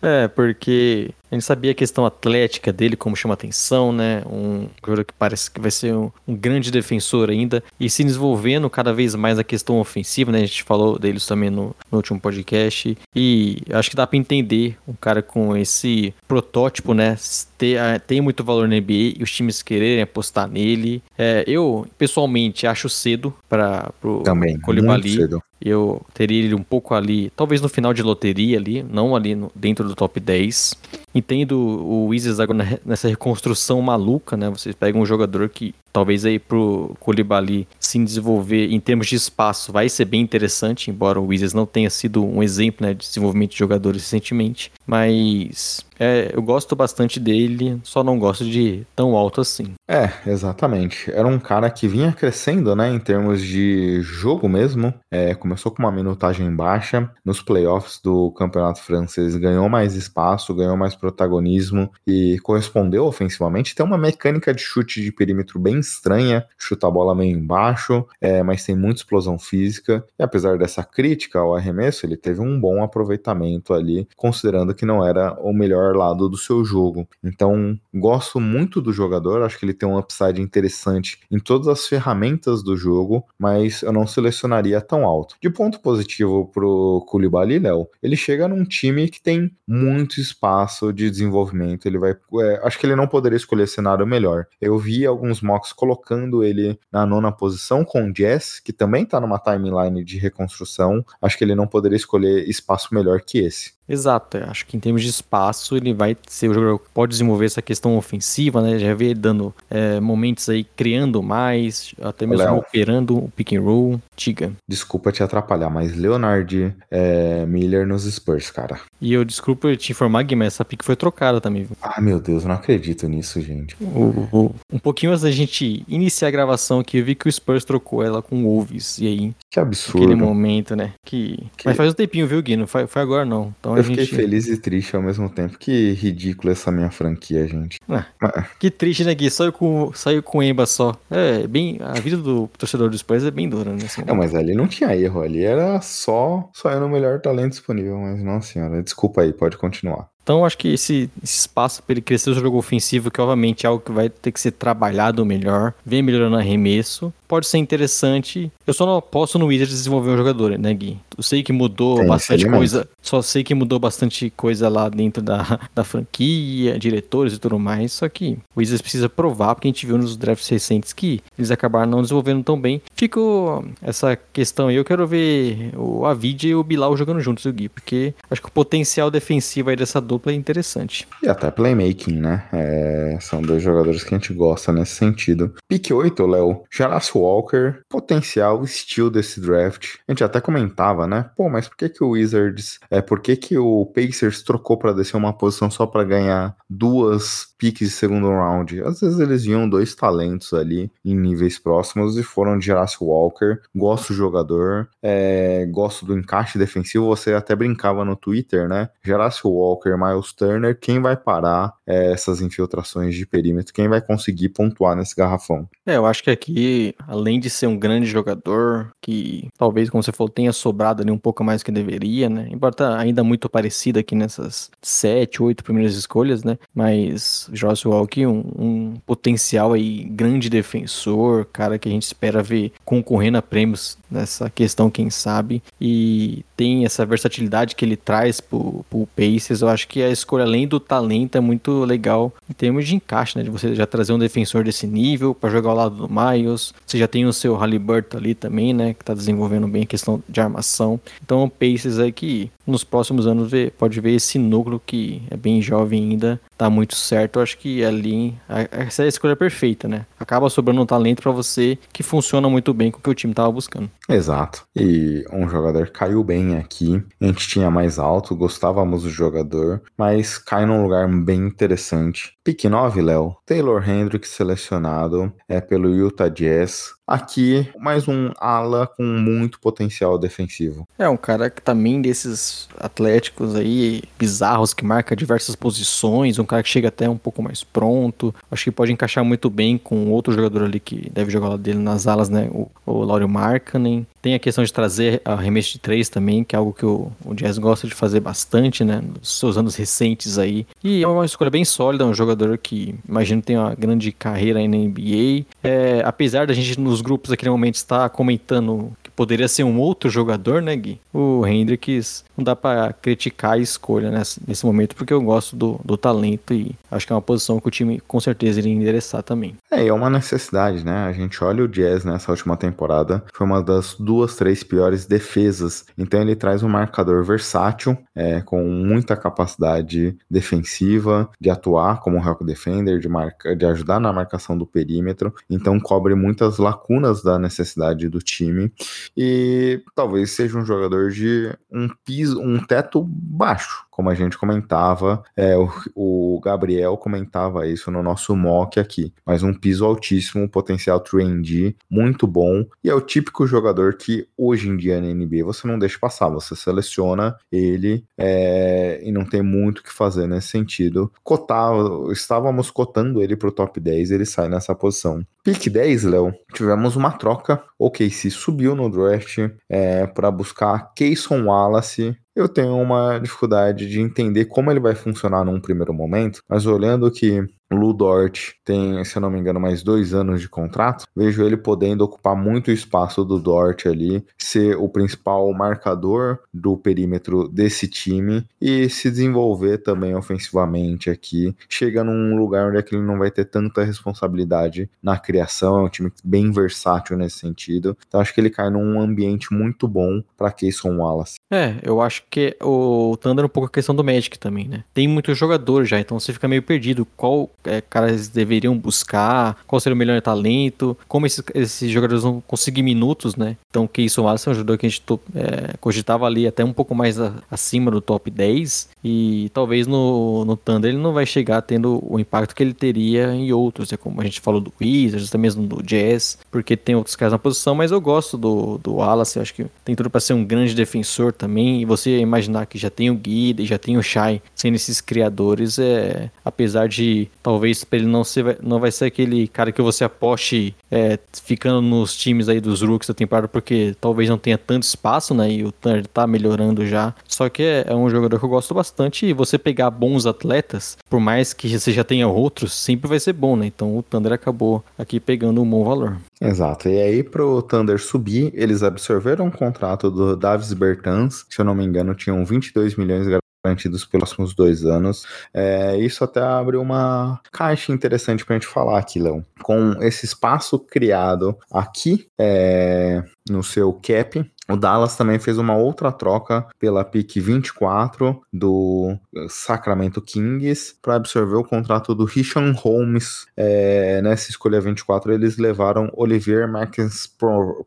[0.00, 4.22] É, porque a gente sabia a questão atlética dele, como chama atenção, né?
[4.26, 8.68] Um jogador que parece que vai ser um, um, grande defensor ainda e se desenvolvendo
[8.68, 10.38] cada vez mais a questão ofensiva, né?
[10.38, 14.76] A gente falou deles também no, no último podcast e acho que dá para entender
[14.88, 17.16] um cara com esse protótipo, né?
[17.56, 21.02] Ter, tem muito valor na NBA e os times quererem apostar nele.
[21.16, 24.24] É, eu, pessoalmente, acho cedo para o
[24.62, 25.14] Colibali.
[25.14, 25.42] cedo.
[25.60, 29.52] Eu teria ele um pouco ali, talvez no final de loteria ali, não ali no,
[29.54, 30.74] dentro do top 10.
[31.14, 34.48] Entendo o Wizards agora nessa reconstrução maluca, né?
[34.48, 39.72] Vocês pegam um jogador que talvez aí pro Colibali se desenvolver em termos de espaço
[39.72, 43.52] vai ser bem interessante, embora o Wizards não tenha sido um exemplo né, de desenvolvimento
[43.52, 44.72] de jogadores recentemente.
[44.86, 49.74] Mas é, eu gosto bastante dele, só não gosto de tão alto assim.
[49.86, 51.10] É, exatamente.
[51.10, 54.94] Era um cara que vinha crescendo, né, em termos de jogo mesmo.
[55.10, 57.10] É, começou com uma minutagem baixa.
[57.22, 63.74] Nos playoffs do Campeonato Francês ganhou mais espaço, ganhou mais protagonismo e correspondeu ofensivamente.
[63.74, 68.42] Tem uma mecânica de chute de perímetro bem estranha, chuta a bola meio embaixo, é,
[68.42, 70.04] mas tem muita explosão física.
[70.18, 75.06] E apesar dessa crítica ao arremesso, ele teve um bom aproveitamento ali, considerando que não
[75.06, 77.08] era o melhor lado do seu jogo.
[77.22, 81.86] Então, gosto muito do jogador, acho que ele tem um upside interessante em todas as
[81.86, 85.36] ferramentas do jogo, mas eu não selecionaria tão alto.
[85.40, 91.10] De ponto positivo pro Koulibaly, Léo, ele chega num time que tem muito espaço de
[91.10, 91.86] desenvolvimento.
[91.86, 92.12] Ele vai.
[92.12, 94.46] É, acho que ele não poderia escolher cenário melhor.
[94.60, 99.20] Eu vi alguns mocks colocando ele na nona posição com o Jess, que também tá
[99.20, 101.04] numa timeline de reconstrução.
[101.20, 103.72] Acho que ele não poderia escolher espaço melhor que esse.
[103.90, 107.46] Exato, acho que em termos de espaço ele vai ser o jogador que pode desenvolver
[107.46, 108.78] essa questão ofensiva, né?
[108.78, 112.58] Já vê ele dando é, momentos aí criando mais, até mesmo Léo.
[112.58, 114.00] operando o pick and roll.
[114.16, 114.52] Diga.
[114.68, 118.78] Desculpa te atrapalhar, mas Leonard é, Miller nos Spurs, cara.
[119.00, 121.64] E eu desculpa te informar, Gui, mas essa pick foi trocada também.
[121.64, 121.76] Viu?
[121.82, 123.76] Ah, meu Deus, eu não acredito nisso, gente.
[123.80, 127.32] O, o, um pouquinho antes da gente iniciar a gravação aqui, eu vi que o
[127.32, 128.98] Spurs trocou ela com o Wolves.
[128.98, 129.32] E aí.
[129.50, 130.04] Que absurdo.
[130.04, 130.92] Aquele momento, né?
[131.04, 131.44] Que...
[131.56, 131.66] que...
[131.66, 132.56] Mas faz um tempinho, viu, Gui?
[132.56, 133.52] Não foi, foi agora, não.
[133.58, 135.58] Então eu fiquei feliz e triste ao mesmo tempo.
[135.58, 137.78] Que ridículo essa minha franquia, gente.
[137.88, 139.30] Ah, que triste, né, Gui?
[139.30, 140.96] Saiu com, saiu com Emba só.
[141.10, 141.78] É, bem.
[141.80, 143.84] A vida do torcedor do Spurs é bem dura, né?
[143.84, 145.22] Assim, não, mas ali não tinha erro.
[145.22, 147.98] Ali era só só no melhor talento disponível.
[147.98, 148.82] Mas não, senhora.
[148.82, 150.08] Desculpa aí, pode continuar.
[150.22, 153.68] Então, acho que esse, esse espaço para ele crescer o jogo ofensivo, que obviamente é
[153.68, 158.50] algo que vai ter que ser trabalhado melhor, vem melhorando arremesso, pode ser interessante.
[158.66, 160.98] Eu só não aposto no Wizards desenvolver um jogador, né, Gui?
[161.16, 165.60] Eu sei que mudou bastante coisa, só sei que mudou bastante coisa lá dentro da,
[165.72, 169.86] da franquia, diretores e tudo mais, só que o Wizards precisa provar, porque a gente
[169.86, 172.82] viu nos drafts recentes que eles acabaram não desenvolvendo tão bem.
[172.96, 177.52] Ficou essa questão aí, eu quero ver o Avid e o Bilal jogando juntos, o
[177.52, 181.06] Gui, porque acho que o potencial defensivo aí dessa dupla é interessante.
[181.22, 182.44] E até playmaking, né?
[182.52, 185.54] É, são dois jogadores que a gente gosta nesse sentido.
[185.68, 186.62] Pique 8, Léo.
[186.68, 189.96] Jaraço Walker, potencial estilo desse draft.
[190.06, 191.30] A gente até comentava, né?
[191.36, 194.92] Pô, mas por que que o Wizards, é, por que que o Pacers trocou para
[194.92, 198.82] descer uma posição só para ganhar duas piques de segundo round?
[198.82, 203.58] Às vezes eles viam dois talentos ali em níveis próximos e foram de Jurassic Walker.
[203.74, 207.06] Gosto do jogador, é, gosto do encaixe defensivo.
[207.06, 208.88] Você até brincava no Twitter, né?
[209.02, 213.72] Jurassic Walker, Miles Turner, quem vai parar é, essas infiltrações de perímetro?
[213.72, 215.68] Quem vai conseguir pontuar nesse garrafão?
[215.86, 220.12] É, eu acho que aqui além de ser um grande jogador, que talvez, como você
[220.12, 222.48] falou, tenha sobrado ali um pouco mais que deveria, né?
[222.52, 226.56] Embora tá ainda muito parecido aqui nessas sete, oito primeiras escolhas, né?
[226.72, 232.72] Mas Josh Walk, um, um potencial aí, grande defensor, cara que a gente espera ver
[232.84, 235.62] concorrendo a prêmios nessa questão, quem sabe.
[235.80, 239.62] E tem essa versatilidade que ele traz pro, pro Pacers.
[239.62, 243.36] Eu acho que a escolha, além do talento, é muito legal em termos de encaixe,
[243.36, 243.42] né?
[243.42, 246.72] De você já trazer um defensor desse nível para jogar ao lado do Miles.
[246.86, 248.94] Você já tem o seu Halliburton ali também, né?
[248.94, 251.00] Que tá desenvolvendo bem a questão de armação.
[251.22, 255.36] Então, o Pacers aí que nos próximos anos vê, pode ver esse núcleo que é
[255.36, 257.38] bem jovem ainda, tá muito certo.
[257.38, 258.36] Eu acho que ali
[258.70, 260.04] essa é a escolha perfeita, né?
[260.18, 263.32] Acaba sobrando um talento para você que funciona muito bem com o que o time
[263.32, 263.90] tava buscando.
[264.06, 264.66] Exato.
[264.76, 267.02] E um jogador caiu bem aqui.
[267.18, 272.34] A gente tinha mais alto, gostávamos do jogador, mas cai num lugar bem interessante.
[272.44, 273.36] Pique 9, Léo.
[273.46, 276.90] Taylor Hendricks selecionado é pelo Utah Jazz.
[277.06, 280.86] Aqui, mais um ala com muito potencial defensivo.
[280.96, 286.62] É, um cara que também desses atléticos aí, bizarros, que marca diversas posições, um cara
[286.62, 288.34] que chega até um pouco mais pronto.
[288.50, 292.06] Acho que pode encaixar muito bem com outro jogador ali que deve jogar dele nas
[292.06, 292.48] alas, né?
[292.52, 294.06] O, o Lauro Markkanen.
[294.20, 297.34] Tem a questão de trazer arremesso de três também, que é algo que o, o
[297.34, 299.00] Jazz gosta de fazer bastante, né?
[299.00, 300.66] Nos seus anos recentes aí.
[300.82, 304.68] E é uma escolha bem sólida, um jogador que imagino tem uma grande carreira aí
[304.68, 305.46] na NBA.
[305.62, 310.08] É, apesar da gente nos grupos aqui no momento estar comentando poderia ser um outro
[310.08, 310.98] jogador, né, Gui?
[311.12, 315.78] O Hendricks não dá para criticar a escolha nesse, nesse momento, porque eu gosto do,
[315.84, 319.22] do talento e acho que é uma posição que o time com certeza iria endereçar
[319.22, 319.54] também.
[319.70, 321.04] É, é uma necessidade, né?
[321.04, 325.84] A gente olha o Jazz nessa última temporada, foi uma das duas, três piores defesas.
[325.98, 332.40] Então ele traz um marcador versátil, é, com muita capacidade defensiva, de atuar como help
[332.42, 335.34] defender, de, marca, de ajudar na marcação do perímetro.
[335.50, 338.72] Então cobre muitas lacunas da necessidade do time.
[339.16, 345.22] E talvez seja um jogador de um piso, um teto baixo como a gente comentava,
[345.36, 351.04] é, o, o, Gabriel comentava isso no nosso mock aqui, mas um piso altíssimo, potencial
[351.04, 355.68] 3D muito bom, e é o típico jogador que hoje em dia na NBA você
[355.68, 360.48] não deixa passar, você seleciona ele é, e não tem muito o que fazer nesse
[360.48, 361.12] sentido.
[361.22, 361.74] Cotar,
[362.10, 365.22] estávamos cotando ele para o top 10, ele sai nessa posição.
[365.44, 367.62] Pick 10, Léo, tivemos uma troca.
[367.78, 374.00] O KC subiu no draft é, para buscar Keyson Wallace eu tenho uma dificuldade de
[374.00, 379.16] entender como ele vai funcionar num primeiro momento, mas olhando que Lu Dort tem, se
[379.16, 381.04] eu não me engano, mais dois anos de contrato.
[381.16, 387.48] Vejo ele podendo ocupar muito espaço do Dort ali, ser o principal marcador do perímetro
[387.48, 391.54] desse time e se desenvolver também ofensivamente aqui.
[391.68, 395.80] Chega num lugar onde é ele não vai ter tanta responsabilidade na criação.
[395.80, 397.96] É um time bem versátil nesse sentido.
[398.06, 401.36] Então acho que ele cai num ambiente muito bom para Keyson Wallace.
[401.52, 404.84] É, eu acho que o Thunder é um pouco a questão do Magic também, né?
[404.92, 407.06] Tem muitos jogadores já, então você fica meio perdido.
[407.16, 412.42] Qual é, caras deveriam buscar, qual seria o melhor talento, como esses, esses jogadores vão
[412.46, 413.56] conseguir minutos, né?
[413.70, 415.02] Então, que isso Wallace é um jogador que a gente
[415.34, 420.44] é, cogitava ali até um pouco mais a, acima do top 10 e talvez no,
[420.44, 423.96] no Thunder ele não vai chegar tendo o impacto que ele teria em outros, é
[423.96, 427.38] como a gente falou do Wizards, até mesmo do Jazz, porque tem outros caras na
[427.38, 430.74] posição, mas eu gosto do, do Wallace, acho que tem tudo para ser um grande
[430.74, 434.42] defensor também, e você imaginar que já tem o Guida e já tem o Shai
[434.54, 439.72] sendo esses criadores, é, apesar de talvez ele não, ser, não vai ser aquele cara
[439.72, 444.38] que você aposte é, ficando nos times aí dos rookies da temporada, porque talvez não
[444.38, 448.08] tenha tanto espaço, né, e o Thunder tá melhorando já, só que é, é um
[448.08, 452.04] jogador que eu gosto bastante e você pegar bons atletas, por mais que você já
[452.04, 453.66] tenha outros, sempre vai ser bom, né?
[453.66, 456.18] Então o Thunder acabou aqui pegando um bom valor.
[456.40, 456.88] Exato.
[456.88, 461.74] E aí, pro Thunder subir, eles absorveram o contrato do Davis Bertans, se eu não
[461.74, 463.26] me engano, tinham 22 milhões
[463.64, 465.26] garantidos pelos próximos dois anos.
[465.52, 469.44] É, isso até abre uma caixa interessante para a gente falar aqui, Léo.
[469.62, 476.12] Com esse espaço criado aqui é, no seu cap, o Dallas também fez uma outra
[476.12, 479.16] troca pela pick 24 do
[479.48, 483.46] Sacramento Kings para absorver o contrato do Richard Holmes.
[483.56, 487.26] É, nessa escolha 24, eles levaram Olivier Marquez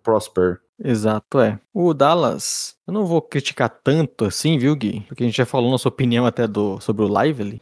[0.03, 0.59] Prosper.
[0.79, 1.59] Exato, é.
[1.73, 5.01] O Dallas, eu não vou criticar tanto assim, viu, Gui?
[5.07, 7.62] Porque a gente já falou nossa opinião até do, sobre o Lively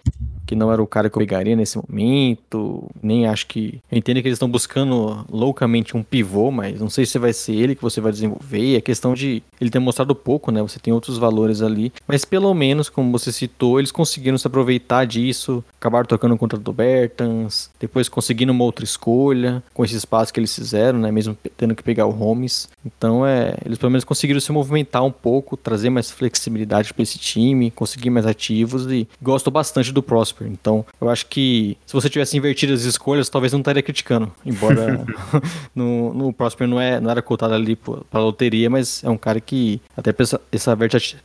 [0.52, 2.84] que não era o cara que eu pegaria nesse momento.
[3.02, 3.80] Nem acho que.
[3.90, 7.54] Eu entendo que eles estão buscando loucamente um pivô, mas não sei se vai ser
[7.54, 8.76] ele que você vai desenvolver.
[8.76, 10.62] É questão de ele ter mostrado pouco, né?
[10.62, 11.94] Você tem outros valores ali.
[12.06, 15.64] Mas pelo menos, como você citou, eles conseguiram se aproveitar disso.
[15.80, 17.70] Acabaram tocando contra o Bertans.
[17.80, 21.14] Depois conseguindo uma outra escolha com esse espaço que eles fizeram, né?
[21.14, 22.68] Mesmo tendo que pegar o Holmes.
[22.86, 27.18] Então, é, eles pelo menos conseguiram se movimentar um pouco, trazer mais flexibilidade para esse
[27.18, 30.04] time, conseguir mais ativos e gosto bastante do
[30.42, 30.48] Prosper.
[30.48, 34.32] Então, eu acho que se você tivesse invertido as escolhas, talvez não estaria criticando.
[34.46, 35.06] Embora
[35.76, 39.40] no, no Prosper não, é, não era cotado ali para loteria, mas é um cara
[39.40, 40.14] que até
[40.52, 40.78] essa,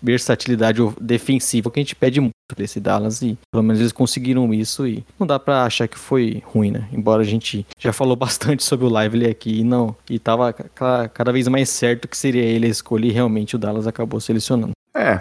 [0.03, 4.53] versatilidade defensiva que a gente pede muito para esse Dallas e pelo menos eles conseguiram
[4.55, 6.89] isso e não dá para achar que foi ruim, né?
[6.93, 11.33] Embora a gente já falou bastante sobre o Lively aqui e não e tava cada
[11.33, 14.76] vez mais certo que seria ele a escolha e realmente o Dallas acabou selecionando.
[14.97, 15.21] É,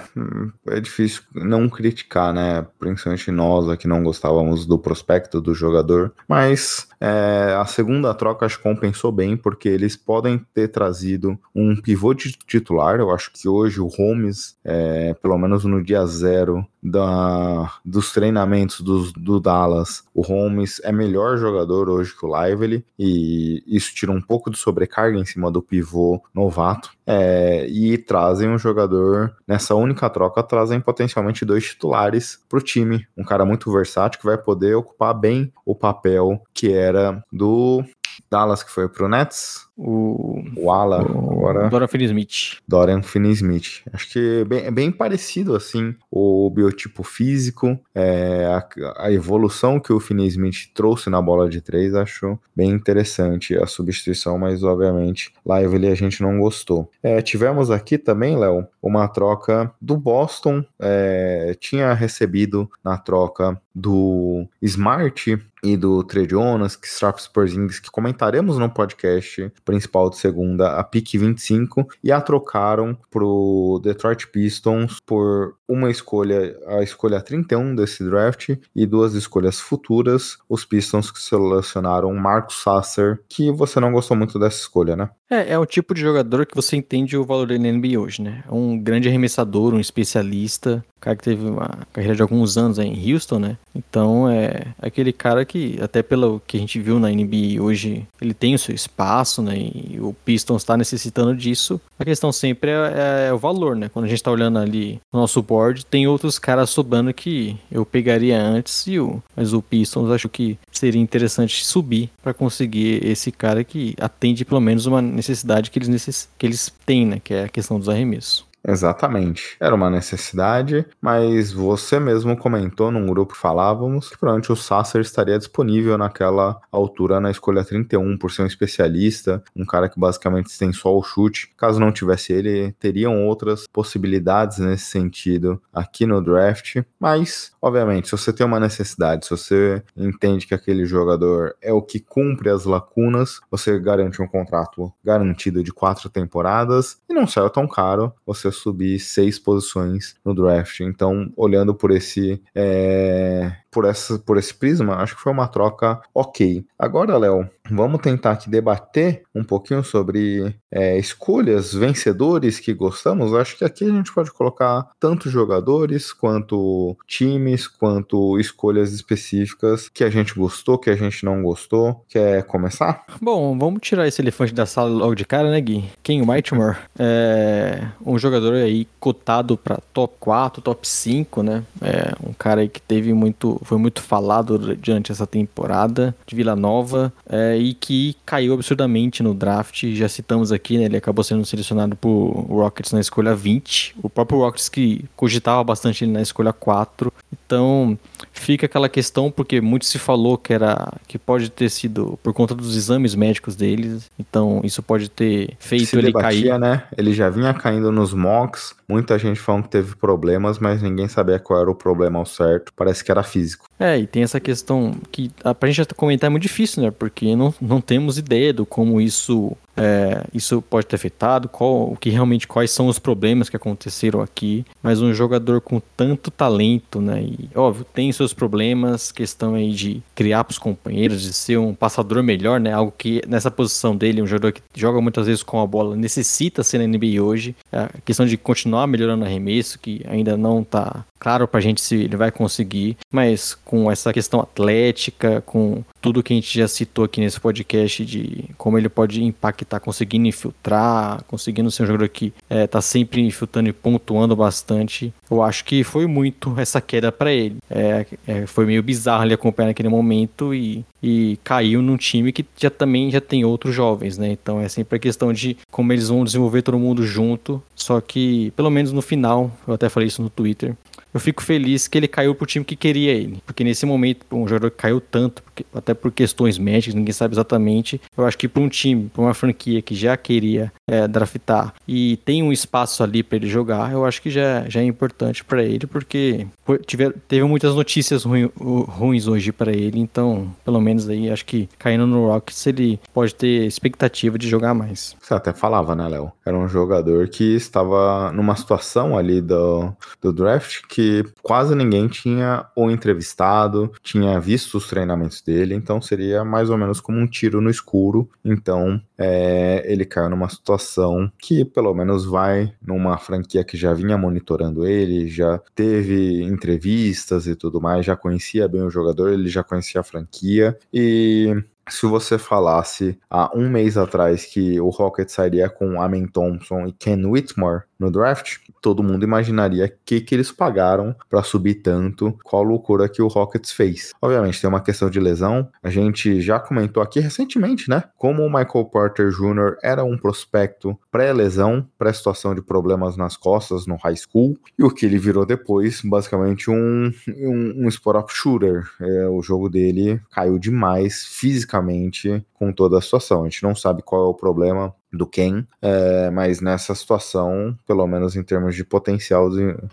[0.67, 2.65] é difícil não criticar, né?
[2.79, 6.13] Principalmente nós que não gostávamos do prospecto do jogador.
[6.29, 11.75] Mas é, a segunda troca acho que compensou bem, porque eles podem ter trazido um
[11.75, 12.99] pivô titular.
[12.99, 18.79] Eu acho que hoje o Holmes, é, pelo menos no dia zero da, dos treinamentos
[18.79, 24.11] do, do Dallas, o Holmes é melhor jogador hoje que o Lively, e isso tira
[24.11, 26.94] um pouco de sobrecarga em cima do pivô novato.
[27.07, 33.07] É, e trazem um jogador nessa única troca, trazem potencialmente dois titulares para o time.
[33.15, 37.83] Um cara muito versátil que vai poder ocupar bem o papel que era do
[38.29, 39.64] Dallas, que foi pro Nets.
[39.77, 41.69] O, o Ala, o agora.
[41.69, 42.57] Dorian Finney-Smith.
[42.67, 43.81] Dorian Finney-Smith.
[43.91, 49.79] Acho que é bem, é bem parecido, assim, o biotipo físico, é, a, a, evolução
[49.79, 55.33] que o Finney-Smith trouxe na bola de três, acho bem interessante a substituição, mas obviamente
[55.45, 56.89] Lively a gente não gostou.
[57.03, 64.47] É, tivemos aqui também, Léo, uma troca do Boston, é, tinha recebido na troca do
[64.61, 70.79] Smart e do Trey Jonas, que Straps Porzingis, que comentaremos no podcast principal de segunda,
[70.79, 77.75] a pick 25, e a trocaram pro Detroit Pistons por uma escolha, a escolha 31
[77.75, 83.91] desse draft e duas escolhas futuras, os Pistons que selecionaram Marcus Sasser, que você não
[83.91, 85.09] gostou muito dessa escolha, né?
[85.29, 88.21] É, é o tipo de jogador que você entende o valor dele na NBA hoje,
[88.21, 88.43] né?
[88.47, 93.13] É um grande arremessador, um especialista, cara que teve uma carreira de alguns anos em
[93.13, 93.57] Houston, né?
[93.75, 98.33] Então é aquele cara que, até pelo que a gente viu na NBA hoje, ele
[98.33, 99.54] tem o seu espaço, né?
[99.57, 101.79] E o Pistons está necessitando disso.
[101.97, 103.89] A questão sempre é, é, é, o valor, né?
[103.89, 107.85] Quando a gente tá olhando ali no nosso board, tem outros caras sobrando que eu
[107.85, 113.31] pegaria antes, e o, mas o Pistons acho que seria interessante subir para conseguir esse
[113.31, 116.29] cara que atende pelo menos uma necessidade que eles, necess...
[116.37, 117.21] que eles têm, né?
[117.23, 118.45] Que é a questão dos arremessos.
[118.67, 119.55] Exatamente.
[119.59, 125.01] Era uma necessidade, mas você mesmo comentou num grupo que falávamos que provavelmente o Sasser
[125.01, 130.57] estaria disponível naquela altura na escolha 31 por ser um especialista, um cara que basicamente
[130.57, 131.51] tem só o chute.
[131.55, 138.17] Caso não tivesse ele, teriam outras possibilidades nesse sentido aqui no draft, mas obviamente, se
[138.17, 142.65] você tem uma necessidade, se você entende que aquele jogador é o que cumpre as
[142.65, 148.54] lacunas, você garante um contrato garantido de quatro temporadas e não saiu tão caro, você
[148.55, 150.79] subir seis posições no draft.
[150.81, 155.99] Então, olhando por esse é, por, essa, por esse prisma, acho que foi uma troca
[156.13, 156.65] ok.
[156.79, 163.33] Agora, Léo, vamos tentar aqui debater um pouquinho sobre é, escolhas, vencedores que gostamos.
[163.33, 170.05] Acho que aqui a gente pode colocar tanto jogadores, quanto times, quanto escolhas específicas que
[170.05, 172.05] a gente gostou, que a gente não gostou.
[172.07, 173.03] Quer começar?
[173.21, 175.83] Bom, vamos tirar esse elefante da sala logo de cara, né, Gui?
[176.01, 181.63] Ken Whitmore é um jogador aí cotado para top 4, top 5, né?
[181.81, 186.55] É um cara aí que teve muito foi muito falado durante essa temporada de Vila
[186.55, 189.85] Nova é, e que caiu absurdamente no draft.
[189.93, 193.95] Já citamos aqui, né, ele acabou sendo selecionado por Rockets na escolha 20.
[194.01, 197.11] O próprio Rockets que cogitava bastante ele na escolha 4.
[197.45, 197.97] Então
[198.33, 202.55] fica aquela questão porque muito se falou que era que pode ter sido por conta
[202.55, 204.09] dos exames médicos deles.
[204.19, 206.59] Então isso pode ter feito se ele debatia, cair.
[206.59, 206.83] né?
[206.97, 208.75] Ele já vinha caindo nos mocks.
[208.87, 212.71] Muita gente falando que teve problemas, mas ninguém sabia qual era o problema ao certo.
[212.75, 213.67] Parece que era físico.
[213.79, 216.91] É, e tem essa questão que a, pra gente comentar é muito difícil, né?
[216.91, 221.97] Porque não, não temos ideia do como isso é, isso pode ter afetado, qual, o
[221.97, 224.65] que realmente quais são os problemas que aconteceram aqui.
[224.81, 227.21] Mas um jogador com tanto talento, né?
[227.21, 231.73] E óbvio, tem seus problemas, questão aí de criar para os companheiros, de ser um
[231.73, 232.73] passador melhor, né?
[232.73, 236.63] Algo que nessa posição dele, um jogador que joga muitas vezes com a bola, necessita
[236.63, 237.55] ser na NBA hoje.
[237.71, 241.81] É a questão de continuar melhorando o arremesso, que ainda não está claro pra gente
[241.81, 246.67] se ele vai conseguir, mas com essa questão atlética, com tudo que a gente já
[246.67, 252.09] citou aqui nesse podcast de como ele pode impactar, conseguindo infiltrar, conseguindo ser um jogador
[252.09, 255.11] que é, tá sempre infiltrando e pontuando bastante.
[255.31, 257.57] Eu acho que foi muito essa queda para ele.
[257.71, 262.45] É, é, foi meio bizarro ele acompanhar naquele momento e, e caiu num time que
[262.55, 264.29] já também já tem outros jovens, né?
[264.29, 267.59] Então é sempre a questão de como eles vão desenvolver todo mundo junto.
[267.75, 270.75] Só que, pelo menos no final, eu até falei isso no Twitter,
[271.15, 273.41] eu fico feliz que ele caiu pro time que queria ele.
[273.45, 275.41] Porque nesse momento, um jogador que caiu tanto,
[275.73, 278.01] até por questões médicas, ninguém sabe exatamente.
[278.17, 282.17] Eu acho que para um time, para uma franquia que já queria é, draftar e
[282.17, 285.63] tem um espaço ali para ele jogar, eu acho que já, já é importante para
[285.63, 286.47] ele, porque
[286.85, 289.99] tiver, teve muitas notícias ruim, ruins hoje para ele.
[289.99, 294.73] Então, pelo menos aí, acho que caindo no Rockets, ele pode ter expectativa de jogar
[294.73, 295.15] mais.
[295.21, 296.31] Você até falava, né, Léo?
[296.45, 302.65] Era um jogador que estava numa situação ali do, do draft que quase ninguém tinha
[302.75, 307.61] o entrevistado, tinha visto os treinamentos dele, então seria mais ou menos como um tiro
[307.61, 308.29] no escuro.
[308.43, 314.17] Então é, ele caiu numa situação que pelo menos vai numa franquia que já vinha
[314.17, 319.63] monitorando ele, já teve entrevistas e tudo mais, já conhecia bem o jogador, ele já
[319.63, 325.69] conhecia a franquia e se você falasse há um mês atrás que o Rocket sairia
[325.69, 331.15] com Amen Thompson e Ken Whitmore no draft, todo mundo imaginaria que que eles pagaram
[331.29, 334.11] para subir tanto, qual loucura que o Rockets fez.
[334.21, 338.03] Obviamente tem uma questão de lesão, a gente já comentou aqui recentemente, né?
[338.17, 339.77] Como o Michael Porter Jr.
[339.81, 345.05] era um prospecto pré-lesão, pré-situação de problemas nas costas no high school, e o que
[345.05, 348.83] ele virou depois, basicamente um, um, um spot-up shooter.
[348.99, 353.41] É, o jogo dele caiu demais fisicamente com toda a situação.
[353.41, 358.05] A gente não sabe qual é o problema do Ken, é, mas nessa situação, pelo
[358.07, 359.49] menos em termos de potencial,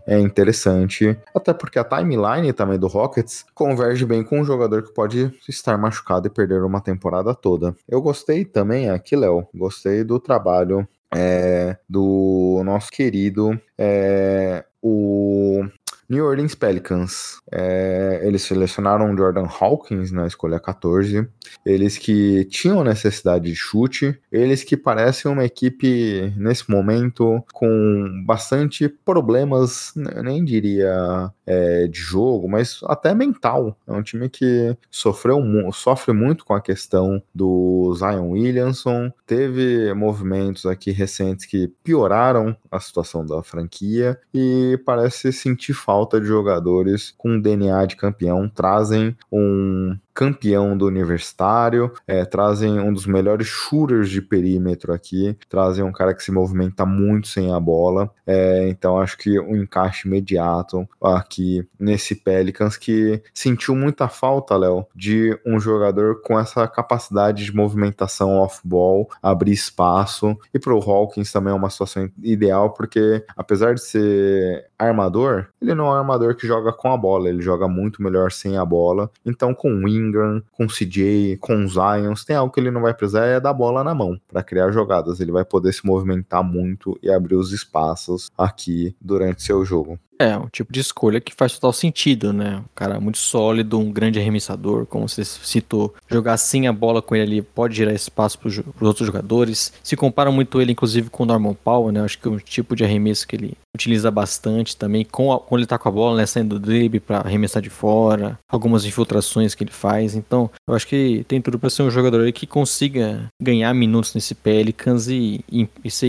[0.07, 1.17] é interessante.
[1.35, 5.77] Até porque a timeline também do Rockets converge bem com um jogador que pode estar
[5.79, 7.75] machucado e perder uma temporada toda.
[7.89, 15.65] Eu gostei também aqui, Léo, gostei do trabalho é, do nosso querido é, o
[16.13, 17.41] New Orleans Pelicans.
[17.51, 21.27] É, eles selecionaram Jordan Hawkins na escolha 14.
[21.65, 24.21] Eles que tinham necessidade de chute.
[24.31, 31.99] Eles que parecem uma equipe, nesse momento, com bastante problemas, né, nem diria é, de
[31.99, 33.75] jogo, mas até mental.
[33.87, 35.39] É um time que sofreu,
[35.73, 39.11] sofre muito com a questão do Zion Williamson.
[39.27, 46.27] Teve movimentos aqui recentes que pioraram a situação da franquia e parece sentir falta de
[46.27, 53.47] jogadores com DNA de campeão, trazem um campeão do universitário, é, trazem um dos melhores
[53.47, 58.69] shooters de perímetro aqui, trazem um cara que se movimenta muito sem a bola, é,
[58.69, 65.39] então acho que um encaixe imediato aqui nesse Pelicans que sentiu muita falta, Léo, de
[65.47, 71.53] um jogador com essa capacidade de movimentação off-ball, abrir espaço, e para o Hawkins também
[71.53, 76.47] é uma situação ideal, porque apesar de ser armador, ele não é um armador que
[76.47, 80.43] joga com a bola, ele joga muito melhor sem a bola, então com o Ingram,
[80.53, 83.95] com CJ, com Zion, tem algo que ele não vai precisar é dar bola na
[83.95, 85.21] mão para criar jogadas.
[85.21, 89.99] Ele vai poder se movimentar muito e abrir os espaços aqui durante seu jogo.
[90.19, 92.59] É, um tipo de escolha que faz total sentido, né?
[92.59, 95.95] Um cara muito sólido, um grande arremessador, como você citou.
[96.09, 99.73] Jogar sem a bola com ele ali pode gerar espaço para os outros jogadores.
[99.83, 102.01] Se compara muito ele, inclusive, com o Norman Powell, né?
[102.03, 105.61] Acho que é um tipo de arremesso que ele utiliza bastante também, com a, quando
[105.61, 106.27] ele tá com a bola, né?
[106.27, 110.15] Saindo do drible para arremessar de fora, algumas infiltrações que ele faz.
[110.15, 114.35] Então, eu acho que tem tudo para ser um jogador que consiga ganhar minutos nesse
[114.35, 116.09] Pelicans e, e, e ser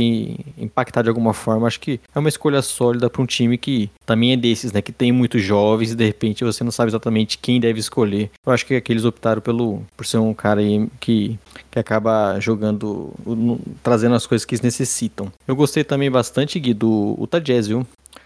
[0.57, 1.65] impactado de alguma forma.
[1.65, 4.81] Acho que é uma escolha sólida para um time que também é desses, né?
[4.81, 8.29] Que tem muitos jovens e de repente você não sabe exatamente quem deve escolher.
[8.45, 11.39] Eu acho que aqueles optaram pelo por ser um cara aí que,
[11.71, 13.13] que acaba jogando,
[13.81, 15.31] trazendo as coisas que eles necessitam.
[15.47, 17.85] Eu gostei também bastante, Gui, do Utah Jazz, viu?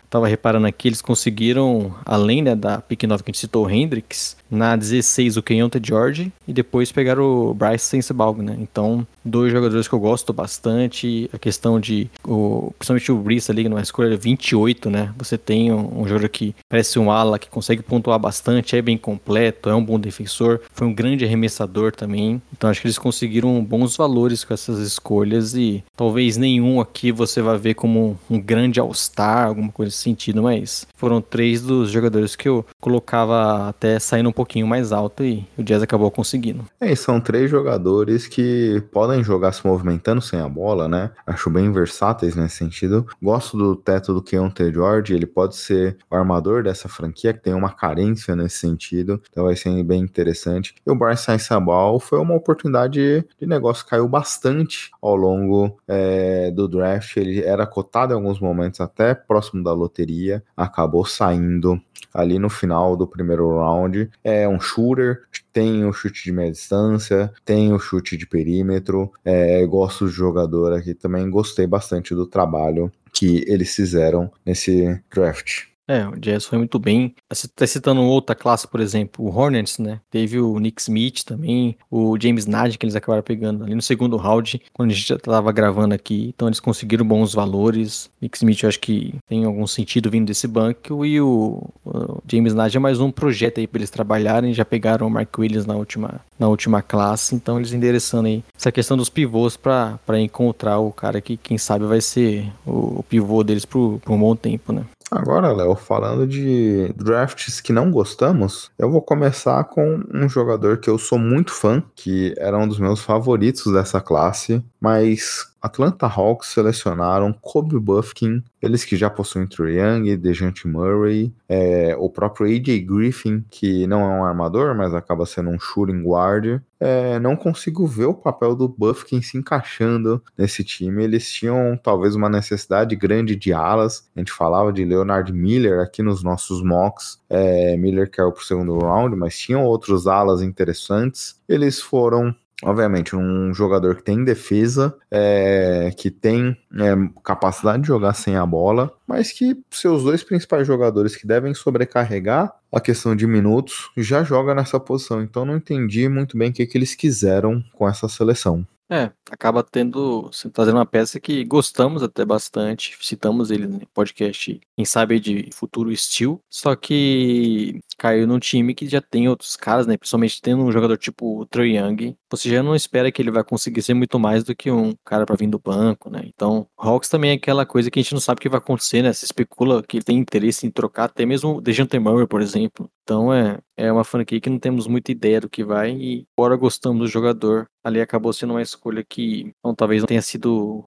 [0.09, 3.69] Tava reparando aqui, eles conseguiram, além né, da pick 9 que a gente citou, o
[3.69, 8.55] Hendrix, na 16 o Kenyon George e depois pegaram o Bryce Sensabaugh, né?
[8.59, 11.29] Então, dois jogadores que eu gosto bastante.
[11.33, 15.13] A questão de, o, principalmente o Brice ali, numa escolha 28, né?
[15.17, 18.97] Você tem um, um, jogador que parece um ala, que consegue pontuar bastante, é bem
[18.97, 22.41] completo, é um bom defensor, foi um grande arremessador também.
[22.55, 27.41] Então, acho que eles conseguiram bons valores com essas escolhas e talvez nenhum aqui você
[27.41, 32.35] vai ver como um grande All-Star, alguma coisa nesse sentido, mas foram três dos jogadores
[32.35, 36.63] que eu colocava até saindo pouquinho mais alto e o Jazz acabou conseguindo.
[36.79, 41.09] É, são três jogadores que podem jogar se movimentando sem a bola, né?
[41.25, 43.07] Acho bem versáteis nesse sentido.
[43.19, 47.55] Gosto do teto do Keontae George, ele pode ser o armador dessa franquia, que tem
[47.55, 50.75] uma carência nesse sentido, então vai ser bem interessante.
[50.85, 56.67] E o Bryce Sabal foi uma oportunidade de negócio, caiu bastante ao longo é, do
[56.67, 61.81] draft, ele era cotado em alguns momentos até próximo da loteria, acabou saindo
[62.13, 64.09] ali no final do primeiro round.
[64.29, 65.21] É um shooter,
[65.53, 69.09] tem o chute de meia distância, tem o chute de perímetro.
[69.23, 75.67] É, gosto do jogador aqui também, gostei bastante do trabalho que eles fizeram nesse draft.
[75.87, 77.15] É, o Jazz foi muito bem.
[77.29, 80.01] Você tá citando outra classe, por exemplo, o Hornets, né?
[80.11, 84.17] Teve o Nick Smith também, o James Nagy, que eles acabaram pegando ali no segundo
[84.17, 86.33] round, quando a gente já tava gravando aqui.
[86.35, 88.09] Então eles conseguiram bons valores.
[88.21, 91.05] Nick Smith, eu acho que tem algum sentido vindo desse banco.
[91.05, 94.53] E o, o James Nagy é mais um projeto aí para eles trabalharem.
[94.53, 97.33] Já pegaram o Mark Williams na última, na última classe.
[97.33, 101.85] Então eles endereçando aí essa questão dos pivôs para encontrar o cara que, quem sabe,
[101.85, 104.83] vai ser o, o pivô deles por um bom tempo, né?
[105.09, 110.89] Agora, Léo, falando de drafts que não gostamos, eu vou começar com um jogador que
[110.89, 116.47] eu sou muito fã, que era um dos meus favoritos dessa classe, mas Atlanta Hawks
[116.49, 122.79] selecionaram Kobe Buffkin, eles que já possuem Trae Young, Dejante Murray, é, o próprio AJ
[122.85, 126.61] Griffin, que não é um armador, mas acaba sendo um shooting guard.
[126.79, 131.03] É, não consigo ver o papel do Buffkin se encaixando nesse time.
[131.03, 134.09] Eles tinham talvez uma necessidade grande de alas.
[134.15, 137.19] A gente falava de Leonard Miller aqui nos nossos mocks.
[137.29, 141.39] É, Miller caiu para o segundo round, mas tinham outros alas interessantes.
[141.47, 148.13] Eles foram obviamente, um jogador que tem defesa, é, que tem é, capacidade de jogar
[148.13, 153.27] sem a bola, mas que seus dois principais jogadores que devem sobrecarregar a questão de
[153.27, 155.21] minutos já joga nessa posição.
[155.21, 158.65] Então não entendi muito bem o que, que eles quiseram com essa seleção.
[158.89, 164.85] É, acaba tendo, trazendo uma peça que gostamos até bastante, citamos ele no podcast, quem
[164.85, 169.97] sabe de futuro Steel, só que caiu num time que já tem outros caras, né,
[169.97, 173.43] principalmente tendo um jogador tipo o Trae Young, você já não espera que ele vai
[173.43, 177.09] conseguir ser muito mais do que um cara para vir do banco, né, então Hawks
[177.09, 179.25] também é aquela coisa que a gente não sabe o que vai acontecer, né, se
[179.25, 183.33] especula que ele tem interesse em trocar até mesmo o Dejante Murray, por exemplo, então
[183.33, 186.99] é, é uma franquia que não temos muita ideia do que vai e, embora gostamos
[186.99, 190.83] do jogador, ali acabou sendo uma escolha que não, talvez não tenha sido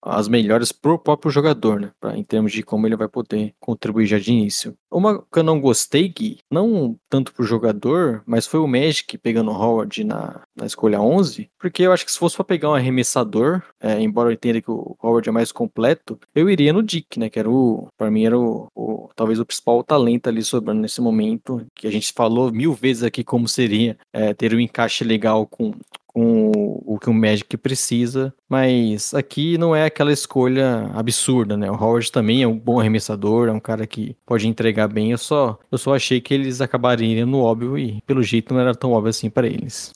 [0.00, 1.90] as melhores pro próprio jogador, né?
[1.98, 4.74] Pra, em termos de como ele vai poder contribuir já de início.
[4.88, 9.50] Uma que eu não gostei, Gui, não tanto pro jogador, mas foi o Magic pegando
[9.50, 12.74] o Howard na, na escolha 11, porque eu acho que se fosse para pegar um
[12.74, 17.18] arremessador, é, embora eu entenda que o Howard é mais completo, eu iria no Dick,
[17.18, 17.28] né?
[17.28, 21.00] Que era o, para mim era o, o, talvez o principal talento ali sobrando nesse
[21.00, 25.46] momento, que a gente falou mil vezes aqui como seria é, ter um encaixe legal
[25.46, 25.72] com
[26.14, 31.68] com o que o Magic precisa, mas aqui não é aquela escolha absurda, né?
[31.68, 35.10] O Howard também é um bom arremessador, é um cara que pode entregar bem.
[35.10, 38.76] Eu só, eu só achei que eles acabariam no óbvio e pelo jeito não era
[38.76, 39.90] tão óbvio assim para eles.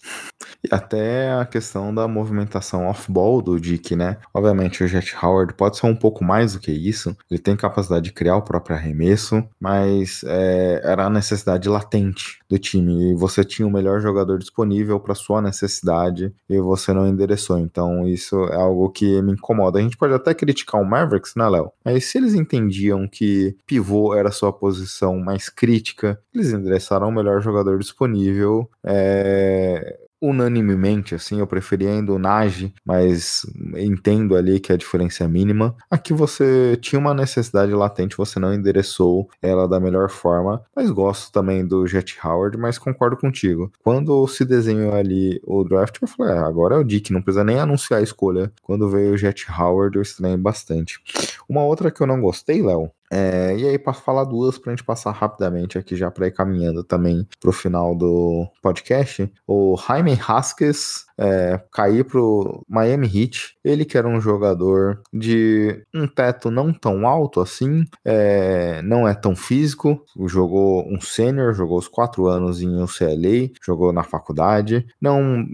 [0.64, 4.16] E até a questão da movimentação off-ball do Dick, né?
[4.34, 7.16] Obviamente o Jet Howard pode ser um pouco mais do que isso.
[7.30, 12.58] Ele tem capacidade de criar o próprio arremesso, mas é, era a necessidade latente do
[12.58, 13.12] time.
[13.12, 16.07] E você tinha o melhor jogador disponível para sua necessidade
[16.48, 17.59] e você não endereçou.
[17.59, 19.78] Então isso é algo que me incomoda.
[19.78, 21.72] A gente pode até criticar o Mavericks, né, Léo?
[21.84, 27.12] Mas se eles entendiam que pivô era a sua posição mais crítica, eles endereçaram o
[27.12, 28.68] melhor jogador disponível.
[28.84, 33.46] É unanimemente, assim, eu preferia ainda o Nage, mas
[33.76, 35.74] entendo ali que a diferença é mínima.
[35.90, 41.32] Aqui você tinha uma necessidade latente, você não endereçou ela da melhor forma, mas gosto
[41.32, 43.70] também do Jet Howard, mas concordo contigo.
[43.82, 47.44] Quando se desenhou ali o draft, eu falei, ah, agora é o Dick, não precisa
[47.44, 48.52] nem anunciar a escolha.
[48.62, 51.00] Quando veio o Jet Howard, eu estranhei bastante.
[51.48, 54.76] Uma outra que eu não gostei, Léo, é, e aí, para falar duas, para a
[54.76, 59.76] gente passar rapidamente aqui, já para ir caminhando também para o final do podcast, o
[59.76, 63.56] Jaime Haskes é, cair pro Miami Heat.
[63.64, 69.14] Ele que era um jogador de um teto não tão alto assim, é, não é
[69.14, 75.44] tão físico, jogou um sênior, jogou os quatro anos em UCLA, jogou na faculdade, não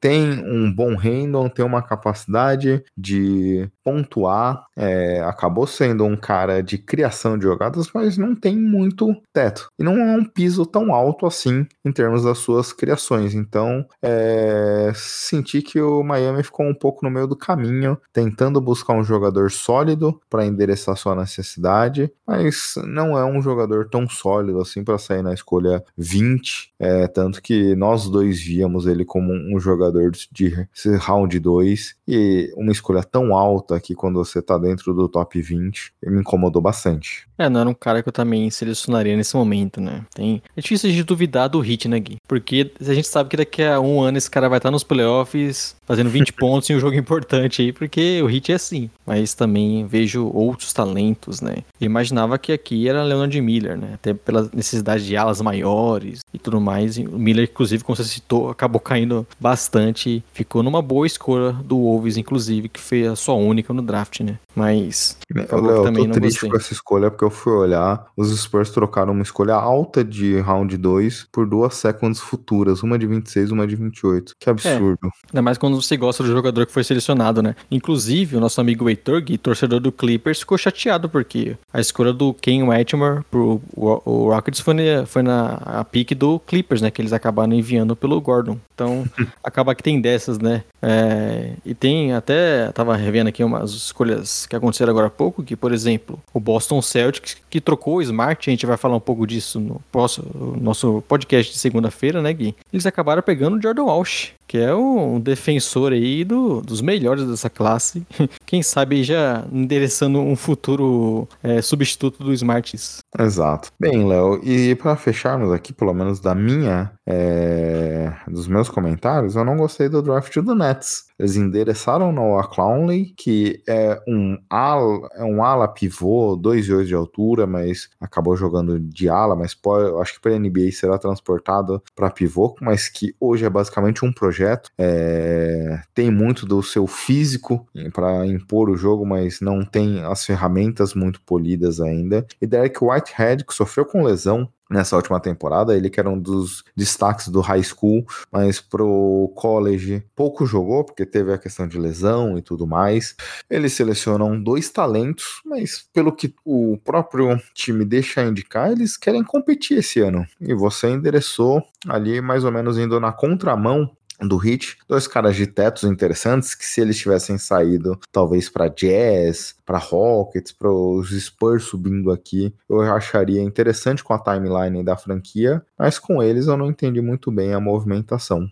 [0.00, 6.78] tem um bom handle, tem uma capacidade de pontuar, é, acabou sendo um cara de
[6.78, 9.70] criação de jogadas, mas não tem muito teto.
[9.78, 13.34] E não é um piso tão alto assim em termos das suas criações.
[13.34, 18.94] Então, é, senti que o Miami ficou um pouco no meio do caminho, tentando buscar
[18.94, 24.82] um jogador sólido para endereçar sua necessidade, mas não é um jogador tão sólido assim
[24.82, 26.72] para sair na escolha 20.
[26.78, 30.66] É, tanto que nós dois víamos ele como um jogador de
[31.00, 35.92] round 2 e uma escolha tão alta que quando você tá dentro do top 20
[36.04, 37.26] me incomodou bastante.
[37.38, 40.04] É, não era um cara que eu também selecionaria nesse momento, né?
[40.14, 40.42] Tem...
[40.56, 42.18] É difícil de duvidar do hit, né, Gui?
[42.26, 45.76] Porque a gente sabe que daqui a um ano esse cara vai estar nos playoffs
[45.86, 48.90] fazendo 20 pontos em um jogo importante aí, porque o hit é assim.
[49.06, 51.56] Mas também vejo outros talentos, né?
[51.80, 53.92] Eu imaginava que aqui era Leonard Miller, né?
[53.94, 56.98] Até pela necessidade de alas maiores e tudo mais.
[56.98, 60.24] E o Miller, inclusive, como você citou, acabou caindo bastante.
[60.32, 64.38] Ficou numa boa escolha do Wolves, inclusive, que foi a sua única no draft, né?
[64.54, 65.16] Mas.
[65.34, 66.50] Eu, também tô não triste gostei.
[66.50, 68.06] com essa escolha porque eu fui olhar.
[68.16, 73.06] Os Spurs trocaram uma escolha alta de round 2 por duas seconds futuras, uma de
[73.06, 74.34] 26 uma de 28.
[74.40, 74.75] Que absurdo.
[74.75, 77.54] É, ainda mais quando você gosta do jogador que foi selecionado, né?
[77.70, 82.34] Inclusive, o nosso amigo Heitor, Gui, torcedor do Clippers, ficou chateado porque a escolha do
[82.34, 86.90] Ken Wetmore pro o Rockets foi, na, foi na a pique do Clippers, né?
[86.90, 88.58] Que eles acabaram enviando pelo Gordon.
[88.74, 89.04] Então,
[89.42, 90.64] acaba que tem dessas, né?
[90.80, 95.56] É, e tem até, tava revendo aqui umas escolhas que aconteceram agora há pouco, que,
[95.56, 99.26] por exemplo, o Boston Celtics, que trocou o Smart, a gente vai falar um pouco
[99.26, 102.54] disso no próximo, nosso podcast de segunda-feira, né, Gui?
[102.72, 107.50] Eles acabaram pegando o Jordan Walsh, que é um defensor aí do, dos melhores dessa
[107.50, 108.06] classe.
[108.46, 112.98] Quem sabe já endereçando um futuro é, substituto do Smarts.
[113.18, 113.70] Exato.
[113.78, 119.44] Bem, Léo, e para fecharmos aqui, pelo menos da minha, é, dos meus comentários, eu
[119.44, 121.06] não gostei do draft do Nets.
[121.18, 127.46] Eles endereçaram Noah Clowney, que é um ala, é um ala pivô, 2,8 de altura,
[127.46, 132.54] mas acabou jogando de ala, mas pode, acho que para NBA será transportado para pivô,
[132.60, 134.35] mas que hoje é basicamente um projeto.
[134.78, 140.94] É, tem muito do seu físico para impor o jogo, mas não tem as ferramentas
[140.94, 142.26] muito polidas ainda.
[142.40, 145.76] E Derek Whitehead, que sofreu com lesão nessa última temporada.
[145.76, 151.06] Ele que era um dos destaques do high school, mas pro college pouco jogou, porque
[151.06, 153.14] teve a questão de lesão e tudo mais.
[153.48, 159.78] Eles selecionam dois talentos, mas pelo que o próprio time deixa indicar, eles querem competir
[159.78, 160.26] esse ano.
[160.40, 165.46] E você endereçou ali mais ou menos indo na contramão do Hit, dois caras de
[165.46, 171.64] tetos interessantes que se eles tivessem saído talvez para Jazz, para Rockets, para os Spurs
[171.64, 176.70] subindo aqui, eu acharia interessante com a timeline da franquia, mas com eles eu não
[176.70, 178.48] entendi muito bem a movimentação.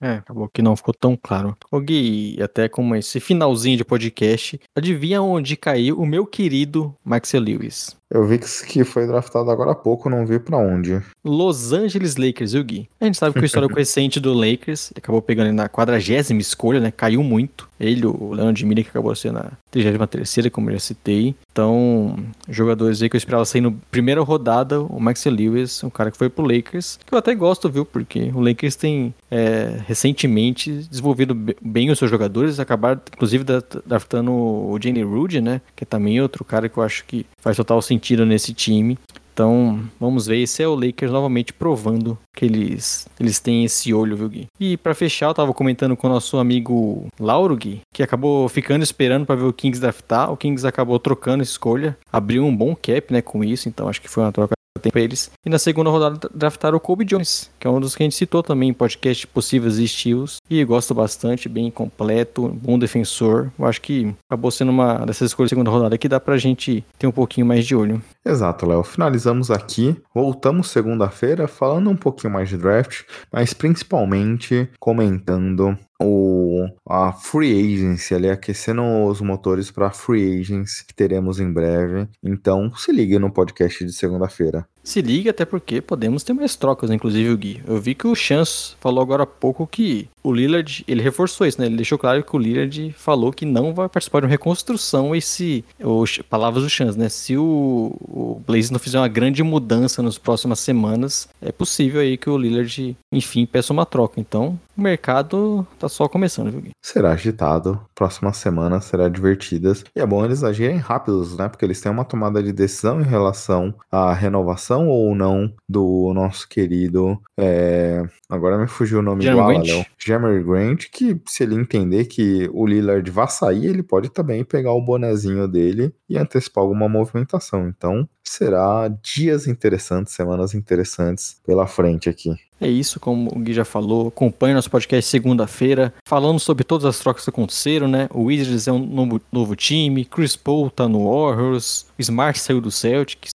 [0.00, 1.56] É, acabou que não ficou tão claro.
[1.70, 7.42] O Gui, até como esse finalzinho de podcast, adivinha onde caiu o meu querido Maxwell
[7.42, 7.96] Lewis?
[8.14, 11.02] Eu vi que foi draftado agora há pouco, não vi para onde.
[11.24, 12.88] Los Angeles Lakers, viu, Gui?
[13.00, 16.92] A gente sabe que o histórico recente do Lakers acabou pegando na quadragésima escolha, né?
[16.92, 17.68] Caiu muito.
[17.80, 21.34] Ele, o Leandro Miller, que acabou sendo a 33 como eu já citei.
[21.50, 22.16] Então,
[22.48, 26.16] jogadores aí que eu esperava sair na primeira rodada, o Max Lewis, um cara que
[26.16, 27.84] foi pro Lakers, que eu até gosto, viu?
[27.84, 33.44] Porque o Lakers tem é, recentemente desenvolvido bem os seus jogadores, acabaram inclusive
[33.84, 35.60] draftando o Jenny Rude, né?
[35.74, 38.98] Que é também outro cara que eu acho que faz total sentido nesse time.
[39.34, 40.38] Então, vamos ver.
[40.38, 44.46] Esse é o Lakers novamente provando que eles, eles têm esse olho, viu, Gui?
[44.60, 48.84] E para fechar, eu tava comentando com o nosso amigo Lauro, Gui, que acabou ficando
[48.84, 50.32] esperando para ver o Kings draftar.
[50.32, 53.68] O Kings acabou trocando escolha, abriu um bom cap, né, com isso.
[53.68, 54.53] Então, acho que foi uma troca
[54.84, 55.30] tempo eles.
[55.44, 58.16] E na segunda rodada draftaram o Kobe Jones, que é um dos que a gente
[58.16, 60.38] citou também em podcast possíveis estilos.
[60.48, 63.50] E gosto bastante, bem completo, bom defensor.
[63.58, 66.84] Eu acho que acabou sendo uma dessas escolhas de segunda rodada que dá pra gente
[66.98, 68.02] ter um pouquinho mais de olho.
[68.24, 68.82] Exato, Léo.
[68.82, 69.96] Finalizamos aqui.
[70.14, 78.14] Voltamos segunda-feira falando um pouquinho mais de draft, mas principalmente comentando o, a Free Agency
[78.14, 82.08] ali, aquecendo os motores para Free Agents que teremos em breve.
[82.22, 84.66] Então, se ligue no podcast de segunda-feira.
[84.84, 87.62] Se liga, até porque podemos ter mais trocas, inclusive o Gui.
[87.66, 91.60] Eu vi que o Chance falou agora há pouco que o Lillard, ele reforçou isso,
[91.60, 91.66] né?
[91.66, 95.64] Ele deixou claro que o Lillard falou que não vai participar de uma reconstrução esse,
[95.78, 97.08] os, palavras do Chance, né?
[97.08, 102.16] Se o, o Blaze não fizer uma grande mudança nas próximas semanas, é possível aí
[102.16, 104.20] que o Lillard, enfim, peça uma troca.
[104.20, 106.70] Então, o mercado tá só começando, viu, Gui?
[106.82, 109.84] Será agitado, próxima semana será divertidas.
[109.94, 111.48] E é bom eles agirem rápidos, né?
[111.48, 116.12] Porque eles têm uma tomada de decisão em relação à renovação movimentação ou não do
[116.14, 117.20] nosso querido.
[117.38, 119.66] é, Agora me fugiu o nome do Grant?
[119.66, 119.86] Léo.
[119.98, 124.72] Jeremy Grant, que se ele entender que o Lillard vai sair, ele pode também pegar
[124.72, 127.68] o bonezinho dele e antecipar alguma movimentação.
[127.68, 132.34] Então, será dias interessantes, semanas interessantes pela frente aqui.
[132.60, 134.08] É isso, como o Gui já falou.
[134.08, 138.08] Acompanhe nosso podcast segunda-feira, falando sobre todas as trocas que aconteceram, né?
[138.12, 142.70] O Wizards é um novo, novo time, Chris Paul tá no Warriors, Smart saiu do
[142.70, 143.30] Celtics.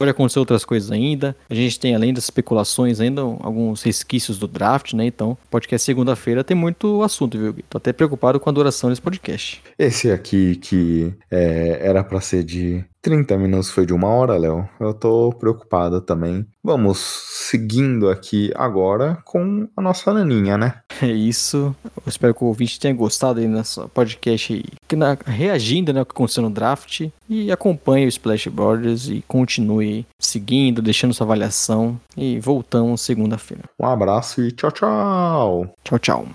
[0.00, 1.36] Pode acontecer outras coisas ainda.
[1.50, 5.04] A gente tem, além das especulações, ainda alguns resquícios do draft, né?
[5.04, 7.54] Então, podcast segunda-feira tem muito assunto, viu?
[7.68, 9.62] Tô até preocupado com a duração desse podcast.
[9.78, 14.66] Esse aqui que é, era pra ser de 30 minutos foi de uma hora, Léo.
[14.80, 16.46] Eu tô preocupado também.
[16.64, 20.76] Vamos seguindo aqui agora com a nossa naninha, né?
[21.02, 21.74] É isso.
[21.82, 26.00] Eu espero que o ouvinte tenha gostado aí nessa podcast aí, que na- reagindo né,
[26.00, 27.08] ao que aconteceu no draft.
[27.26, 31.98] E acompanhe o Splash Brothers e continue seguindo, deixando sua avaliação.
[32.16, 33.64] E voltamos segunda-feira.
[33.78, 35.74] Um abraço e tchau, tchau!
[35.84, 36.26] Tchau, tchau.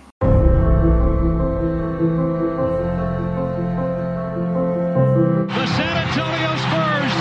[5.47, 7.15] The San Antonio Spurs